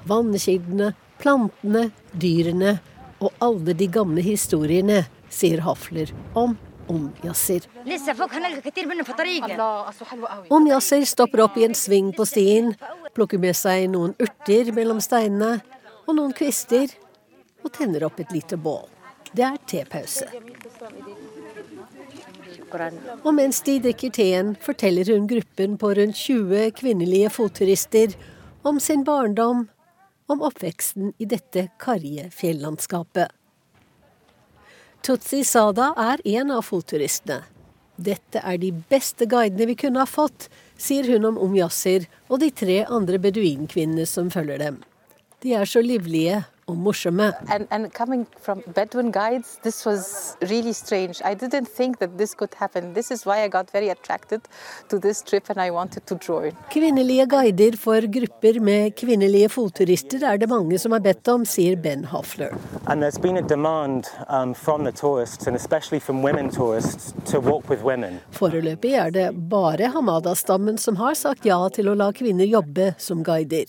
[0.08, 2.80] Vannkildene, plantene, dyrene
[3.22, 6.58] og alle de gamle historiene, sier Hafler om
[6.92, 7.68] Om Yasir.
[10.50, 12.74] Om Yasir stopper opp i en sving på stien,
[13.16, 15.54] plukker med seg noen urter mellom steinene
[16.04, 16.92] og noen kvister,
[17.64, 18.90] og tenner opp et lite bål.
[19.32, 20.28] Det er tepause.
[23.24, 28.18] Og mens de drikker teen, forteller hun gruppen på rundt 20 kvinnelige fotturister
[28.68, 29.70] om sin barndom,
[30.28, 33.32] om oppveksten i dette karrige fjellandskapet.
[35.02, 37.40] Tutsi Sada er en av fotturistene.
[37.98, 40.46] Dette er de beste guidene vi kunne ha fått,
[40.78, 44.78] sier hun om Om Yasir og de tre andre beduinkvinnene som følger dem.
[45.42, 47.34] De er så livlige og morsomme.
[47.50, 49.60] And, and coming from Bedouin guides,
[50.42, 51.22] really strange.
[51.26, 52.94] I didn't think that this could happen.
[52.94, 54.42] This is why I got very attracted
[54.90, 56.52] to this trip and I wanted to join.
[56.72, 61.76] Kvinnelige guider for grupper med kvinnelige fotturister er det mange som har bedt om, sier
[61.76, 62.56] Ben Hoffler.
[62.88, 64.56] And there's been a demand um,
[64.94, 68.20] tourists, and especially from women tourists, to walk with women.
[68.32, 73.24] Foreløpig er det bare Hamada-stammen som har sagt ja til å la kvinner jobbe som
[73.24, 73.66] guider.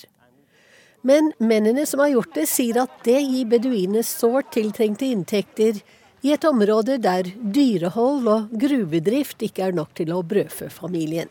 [1.03, 5.81] Men mennene som har gjort det, sier at det gir beduinene sårt tiltrengte inntekter
[6.23, 11.31] i et område der dyrehold og gruvedrift ikke er nok til å brødfø familien.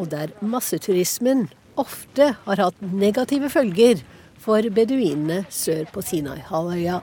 [0.00, 4.00] Og der masseturismen ofte har hatt negative følger
[4.40, 7.02] for beduinene sør på Sinai-halvøya.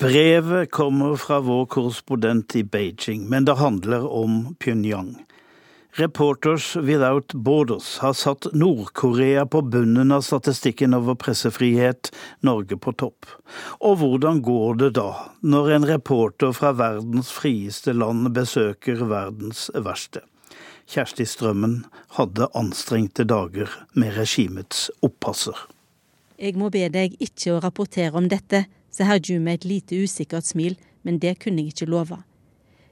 [0.00, 5.14] Brevet kommer fra vår korrespondent i Beijing, men det handler om Pyongyang.
[6.00, 12.08] Reporters Without Borders har satt Nord-Korea på bunnen av statistikken over pressefrihet,
[12.40, 13.26] Norge på topp.
[13.84, 15.10] Og hvordan går det da,
[15.44, 20.22] når en reporter fra verdens frieste land besøker verdens verste?
[20.88, 21.82] Kjersti Strømmen
[22.16, 25.66] hadde anstrengte dager med regimets oppasser.
[26.40, 30.00] Jeg må be deg ikke å rapportere om dette, sa herr Ju med et lite
[30.00, 32.22] usikkert smil, men det kunne jeg ikke love.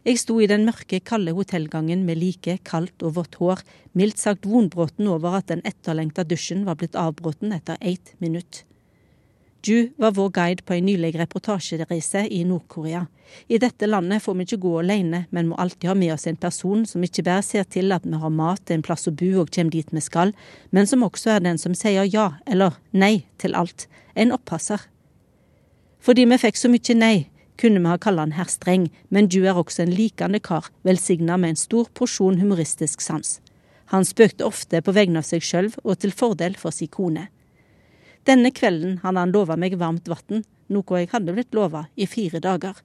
[0.09, 3.61] Jeg sto i den mørke, kalde hotellgangen med like kaldt og vått hår,
[3.93, 8.65] mildt sagt vonbråten over at den etterlengta dusjen var blitt avbrutt etter ett minutt.
[9.63, 13.07] Ju var vår guide på en nylig reportasjereise i Nord-Korea.
[13.49, 16.41] I dette landet får vi ikke gå alene, men må alltid ha med oss en
[16.41, 19.53] person som ikke bare ser til at vi har mat, en plass å bo og
[19.53, 20.33] kommer dit vi skal,
[20.71, 23.91] men som også er den som sier ja eller nei til alt.
[24.17, 24.81] En oppasser.
[26.01, 27.29] Fordi vi fikk så mye nei,
[27.59, 31.37] kunne vi ha kalt han herr Streng, men Ju er også en likende kar, velsigna
[31.37, 33.41] med en stor porsjon humoristisk sans.
[33.93, 37.29] Han spøkte ofte på vegne av seg sjøl og til fordel for si kone.
[38.29, 42.43] Denne kvelden hadde han lova meg varmt vann, noe jeg hadde blitt lova i fire
[42.45, 42.77] dager.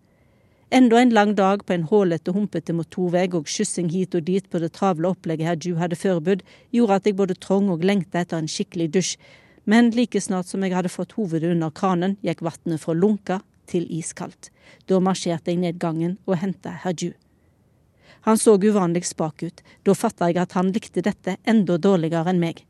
[0.74, 4.62] Enda en lang dag på en hålete, humpete motorvei og skyssing hit og dit på
[4.64, 8.40] det travle opplegget herr Ju hadde forbudt, gjorde at jeg både trong og lengta etter
[8.40, 9.18] en skikkelig dusj,
[9.66, 13.88] men like snart som jeg hadde fått hovedet under kranen, gikk vannet fra lunka til
[13.92, 14.50] iskaldt.
[14.88, 17.14] Da marsjerte jeg ned gangen og henta Haju.
[18.24, 22.40] Han så uvanlig spak ut, da fatta jeg at han likte dette enda dårligere enn
[22.40, 22.64] meg.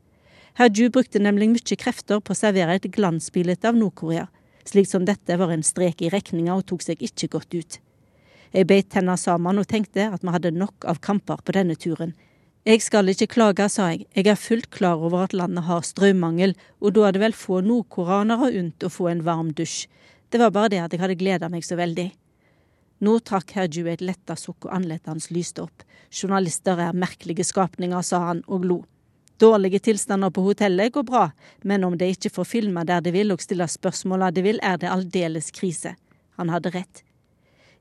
[0.58, 4.26] Haju brukte nemlig mye krefter på å servere et glansbilde av Nord-Korea,
[4.66, 7.78] slik som dette var en strek i regninga og tok seg ikke godt ut.
[8.54, 12.14] Jeg beit tenna sammen og tenkte at vi hadde nok av kamper på denne turen.
[12.64, 16.54] Jeg skal ikke klage, sa jeg, jeg er fullt klar over at landet har strømmangel,
[16.80, 19.88] og da er det vel få nordkoreanere unt å få en varm dusj.
[20.34, 22.08] Det var bare det at jeg hadde gleda meg så veldig.
[23.06, 25.84] Nå trakk herr Ju et letta sukk, og ansiktet hans lyste opp.
[26.10, 28.80] Journalister er merkelige skapninger, sa han og lo.
[29.38, 31.28] Dårlige tilstander på hotellet går bra,
[31.62, 34.82] men om de ikke får filme der de vil og stille spørsmåla de vil, er
[34.82, 35.94] det aldeles krise.
[36.34, 37.04] Han hadde rett.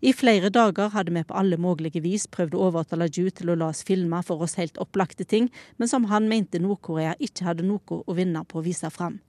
[0.05, 3.57] I flere dager hadde vi på alle mulige vis prøvd å overtale Ju til å
[3.57, 5.49] la oss filme for oss helt opplagte ting,
[5.81, 9.23] men som han mente Nord-Korea ikke hadde noe å vinne på å vise fram.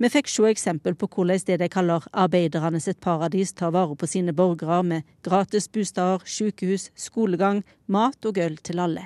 [0.00, 4.06] Vi fikk se eksempel på hvordan det de kaller arbeiderne sitt paradis tar vare på
[4.08, 9.02] sine borgere med gratis bostader, sykehus, skolegang, mat og øl til alle.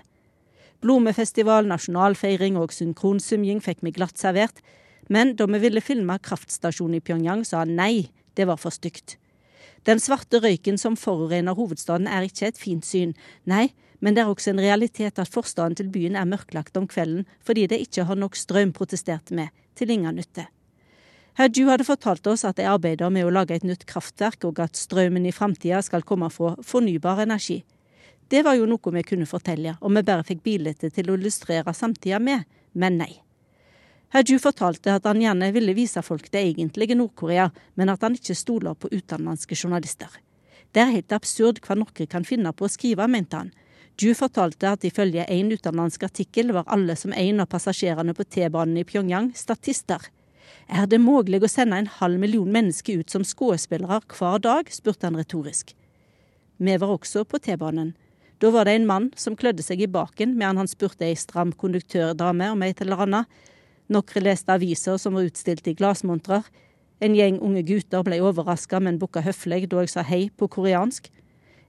[0.87, 4.63] Blomefestival, nasjonalfeiring og synkronsumjing fikk vi glatt servert,
[5.11, 9.19] men da vi ville filme kraftstasjonen i Pyongyang, sa han nei, det var for stygt.
[9.91, 13.19] Den svarte røyken som forurener hovedstaden er ikke et fint syn,
[13.51, 17.27] nei, men det er også en realitet at forstaden til byen er mørklagt om kvelden
[17.43, 20.47] fordi det ikke har nok strøm, protesterte vi, til ingen nytte.
[21.37, 24.61] Herr Ju hadde fortalt oss at de arbeider med å lage et nytt kraftverk, og
[24.63, 27.65] at strømmen i framtida skal komme fra fornybar energi.
[28.31, 31.75] Det var jo noe vi kunne fortelle, og vi bare fikk bildet til å illustrere
[31.75, 33.11] samtida med, men nei.
[34.15, 38.39] Haju fortalte at han gjerne ville vise folk det egentlige Nord-Korea, men at han ikke
[38.39, 40.21] stoler på utenlandske journalister.
[40.71, 43.51] Det er helt absurd hva noen kan finne på å skrive, mente han.
[43.99, 48.79] Ju fortalte at ifølge en utenlandsk artikkel var alle som en av passasjerene på T-banen
[48.79, 49.99] i Pyongyang statister.
[50.69, 55.07] Er det mulig å sende en halv million mennesker ut som skuespillere hver dag, spurte
[55.09, 55.75] han retorisk.
[56.57, 57.95] Vi var også på T-banen.
[58.41, 61.53] Da var det en mann som klødde seg i baken medan han spurte ei stram
[61.53, 63.29] konduktørdame om et eller annet.
[63.89, 66.45] Noen leste aviser som var utstilt i glassmontrer.
[67.01, 71.11] En gjeng unge gutter ble overraska, men bukka høflig da jeg sa hei på koreansk.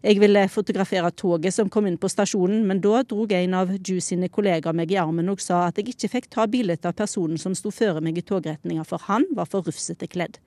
[0.06, 3.95] Jeg ville fotografere toget som kom inn på stasjonen, men da drog en av Ju
[4.06, 7.39] sine kollegaer meg i armen og sa at jeg ikke fikk ta bilde av personen
[7.41, 10.38] som sto før meg i togretninga, for han var for rufsete kledd.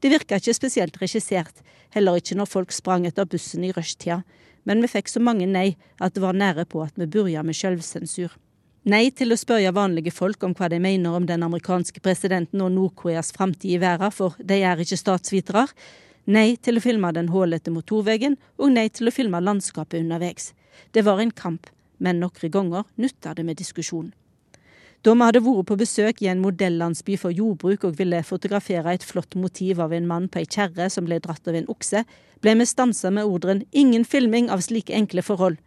[0.00, 1.60] Det virka ikke spesielt regissert,
[1.92, 4.22] heller ikke når folk sprang etter bussen i rushtida,
[4.64, 7.60] men vi fikk så mange nei at det var nære på at vi begynte med
[7.60, 8.32] sjølvsensur.
[8.88, 12.72] Nei til å spørre vanlige folk om hva de mener om den amerikanske presidenten og
[12.72, 15.66] Nord-Koreas framtid i verden, for de er ikke statsvitere.
[16.26, 20.52] Nei til å filme den hullete motorveien, og nei til å filme landskapet underveis.
[20.90, 21.68] Det var en kamp,
[22.02, 24.10] men noen ganger nytta det med diskusjon.
[25.06, 29.06] Da vi hadde vært på besøk i en modellandsby for jordbruk og ville fotografere et
[29.06, 32.02] flott motiv av en mann på ei kjerre som ble dratt av en okse,
[32.42, 35.62] ble vi stansa med ordren 'ingen filming av slike enkle forhold'.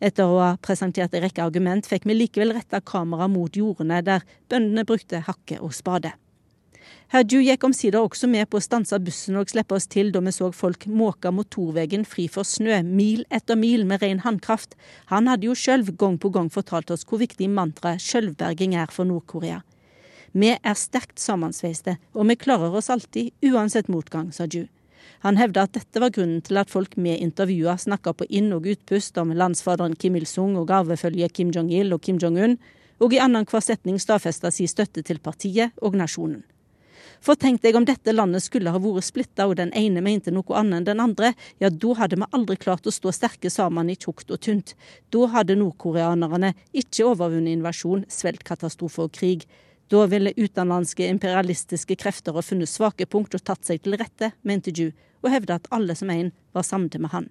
[0.00, 4.22] Etter å ha presentert en rekke argument, fikk vi likevel retta kamera mot jordene der
[4.48, 6.12] bøndene brukte hakke og spade.
[7.12, 10.22] Herr Ju gikk omsider også med på å stanse bussen og slippe oss til da
[10.24, 14.76] vi så folk måke motorveien fri for snø, mil etter mil med ren håndkraft.
[15.12, 19.04] Han hadde jo sjøl gang på gang fortalt oss hvor viktig mantraet sjølberging er for
[19.04, 19.60] Nord-Korea.
[20.32, 24.64] Vi er sterkt sammensveiste, og vi klarer oss alltid, uansett motgang, sa Ju.
[25.22, 28.66] Han hevda at dette var grunnen til at folk vi intervjua snakka på inn- og
[28.66, 32.56] utpust om landsfaderen Kim Il-sung og arvefølget Kim Jong-il og Kim Jong-un,
[33.02, 36.42] og i annenhver setning stadfesta si støtte til partiet og nasjonen.
[37.22, 40.56] For tenk deg om dette landet skulle ha vært splitta og den ene mente noe
[40.58, 43.94] annet enn den andre, ja, da hadde vi aldri klart å stå sterke sammen i
[43.94, 44.74] tjukt og tynt.
[45.14, 49.46] Da hadde nordkoreanerne ikke overvunnet invasjon, sveltkatastrofe og krig.
[49.92, 54.74] Da ville utenlandske imperialistiske krefter ha funnet svake punkt og tatt seg til rette, mente
[54.74, 54.90] Ju,
[55.22, 57.30] og hevda at alle som en var samde med han.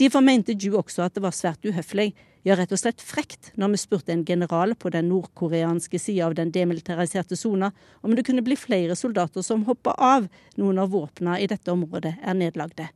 [0.00, 2.14] Derfor mente Ju også at det var svært uhøflig,
[2.46, 6.36] ja rett og slett frekt, når vi spurte en general på den nordkoreanske sida av
[6.38, 11.38] den demilitariserte sona om det kunne bli flere soldater som hoppa av noen av våpna
[11.40, 12.88] i dette området er nedlagde.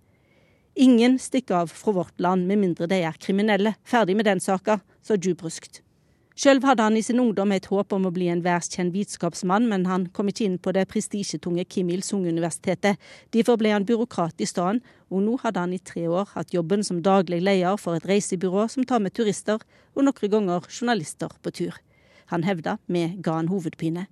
[0.74, 3.74] Ingen stikker av fra vårt land med mindre de er kriminelle.
[3.84, 5.82] Ferdig med den saka, sa Ju bruskt.
[6.32, 9.84] Sjøl hadde han i sin ungdom et håp om å bli en verdenskjent vitenskapsmann, men
[9.88, 13.00] han kom ikke inn på det prestisjetunge Kim Il-sung-universitetet.
[13.36, 14.80] Derfor ble han byråkrat i stedet,
[15.12, 18.64] og nå hadde han i tre år hatt jobben som daglig leder for et reisebyrå
[18.72, 19.60] som tar med turister,
[19.92, 21.76] og noen ganger journalister på tur.
[22.32, 24.06] Han hevda vi ga han hovedpine.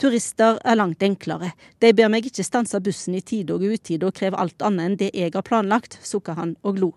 [0.00, 1.52] Turister er langt enklere.
[1.76, 4.98] De ber meg ikke stanse bussen i tide og utide og kreve alt annet enn
[5.02, 6.94] det jeg har planlagt, sukka han og lo.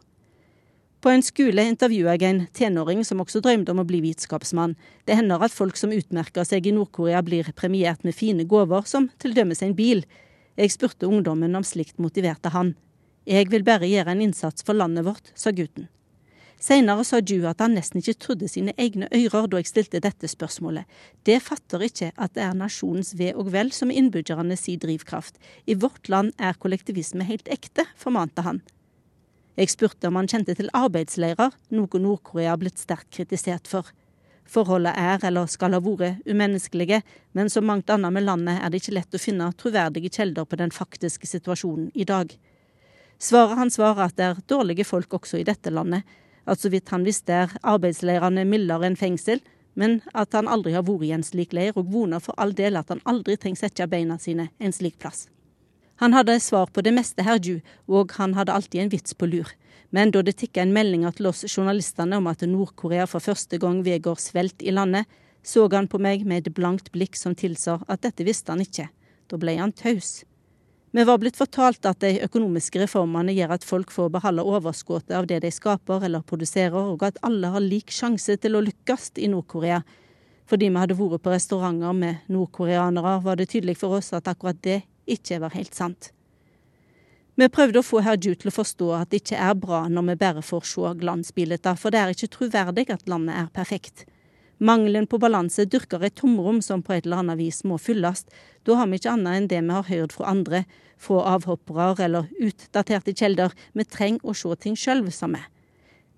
[1.04, 4.78] På en skole intervjuet jeg en tenåring som også drømte om å bli vitenskapsmann.
[5.04, 9.10] Det hender at folk som utmerker seg i Nord-Korea blir premiert med fine gaver, som
[9.20, 10.06] til dømes en bil.
[10.56, 12.78] Jeg spurte ungdommen om slikt motiverte han.
[13.28, 15.90] Jeg vil bare gjøre en innsats for landet vårt, sa gutten.
[16.64, 20.30] Senere sa Ju at han nesten ikke trodde sine egne ører da jeg stilte dette
[20.32, 20.88] spørsmålet.
[21.28, 25.36] Det fatter ikke at det er nasjonens ve og vel som er innbyggerne si drivkraft.
[25.68, 28.64] I vårt land er kollektivisme helt ekte, formante han.
[29.54, 33.92] Jeg spurte om han kjente til arbeidsleirer, noe Nord-Korea har blitt sterkt kritisert for.
[34.50, 37.04] Forholdet er, eller skal ha vært, umenneskelige,
[37.38, 40.58] men som mangt annet med landet er det ikke lett å finne troverdige kjelder på
[40.60, 42.34] den faktiske situasjonen i dag.
[43.22, 46.02] Svaret hans var at det er dårlige folk også i dette landet,
[46.44, 49.40] at så vidt han visste er arbeidsleirene mildere enn fengsel,
[49.80, 52.78] men at han aldri har vært i en slik leir, og voner for all del
[52.78, 55.28] at han aldri trenger sette beina sine en slik plass.
[56.04, 59.24] Han hadde svar på det meste, herr Ju, og han hadde alltid en vits på
[59.32, 59.48] lur.
[59.96, 63.80] Men da det tikka en melding til oss journalistene om at Nord-Korea for første gang
[63.86, 65.08] vedgår svelt i landet,
[65.48, 68.90] så han på meg med et blankt blikk som tilsa at dette visste han ikke.
[69.32, 70.26] Da ble han taus.
[70.92, 75.32] Vi var blitt fortalt at de økonomiske reformene gjør at folk får beholde overskuddet av
[75.32, 79.32] det de skaper eller produserer, og at alle har lik sjanse til å lykkes i
[79.32, 79.86] Nord-Korea.
[80.52, 84.60] Fordi vi hadde vært på restauranter med nordkoreanere, var det tydelig for oss at akkurat
[84.60, 86.12] det ikke var helt sant.
[87.36, 90.12] Vi prøvde å få herr Ju til å forstå at det ikke er bra når
[90.12, 94.06] vi bare får se glansbilder, for det er ikke troverdig at landet er perfekt.
[94.64, 98.22] Mangelen på balanse dyrker et tomrom som på et eller annet vis må fylles.
[98.64, 100.62] Da har vi ikke annet enn det vi har hørt fra andre,
[100.96, 103.52] fra avhoppere eller utdaterte kjelder.
[103.74, 105.42] Vi trenger å se ting sjøl, sa vi.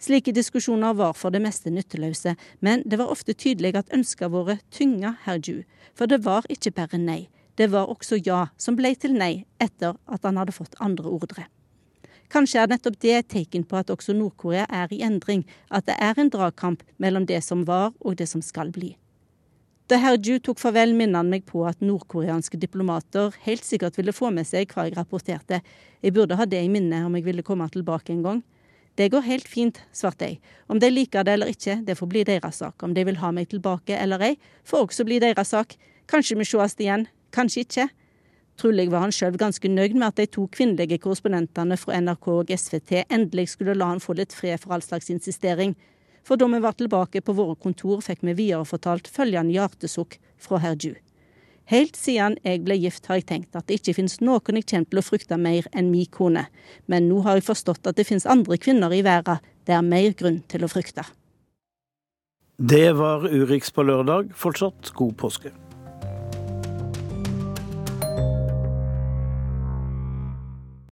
[0.03, 4.59] Slike diskusjoner var for det meste nytteløse, men det var ofte tydelig at ønskene våre
[4.69, 5.63] tynga herr Ju,
[5.95, 7.21] for det var ikke bare nei.
[7.56, 11.47] Det var også ja som ble til nei etter at han hadde fått andre ordre.
[12.34, 15.95] Kanskje er nettopp det et tegn på at også Nord-Korea er i endring, at det
[16.01, 18.95] er en dragkamp mellom det som var og det som skal bli.
[19.86, 24.32] Da Herju tok farvel, minnet han meg på at nordkoreanske diplomater helt sikkert ville få
[24.34, 25.60] med seg hva jeg rapporterte.
[26.01, 28.41] Jeg burde ha det i minne om jeg ville komme tilbake en gang.
[28.97, 30.39] Det går helt fint, svarte jeg.
[30.72, 32.82] Om de liker det eller ikke, det får bli deres sak.
[32.82, 34.34] Om de vil ha meg tilbake eller ei,
[34.66, 35.78] får også bli deres sak.
[36.10, 37.88] Kanskje vi sees igjen, kanskje ikke.
[38.55, 42.53] Trolig var han sjøl ganske nøyd med at de to kvinnelige korrespondentene fra NRK og
[42.55, 45.75] SVT endelig skulle la han få litt fred for all slags insistering.
[46.25, 50.79] For da vi var tilbake på våre kontor, fikk vi viderefortalt følgende hjertesukk fra herr
[50.79, 50.95] Ju.
[51.69, 54.89] Helt siden jeg ble gift har jeg tenkt at det ikke finnes noen jeg kommer
[54.89, 56.45] til å frykte mer enn min kone,
[56.86, 60.13] men nå har jeg forstått at det finnes andre kvinner i verden det er mer
[60.13, 61.03] grunn til å frykte.
[62.55, 64.29] Det var Urix på lørdag.
[64.38, 65.51] Fortsatt god påske.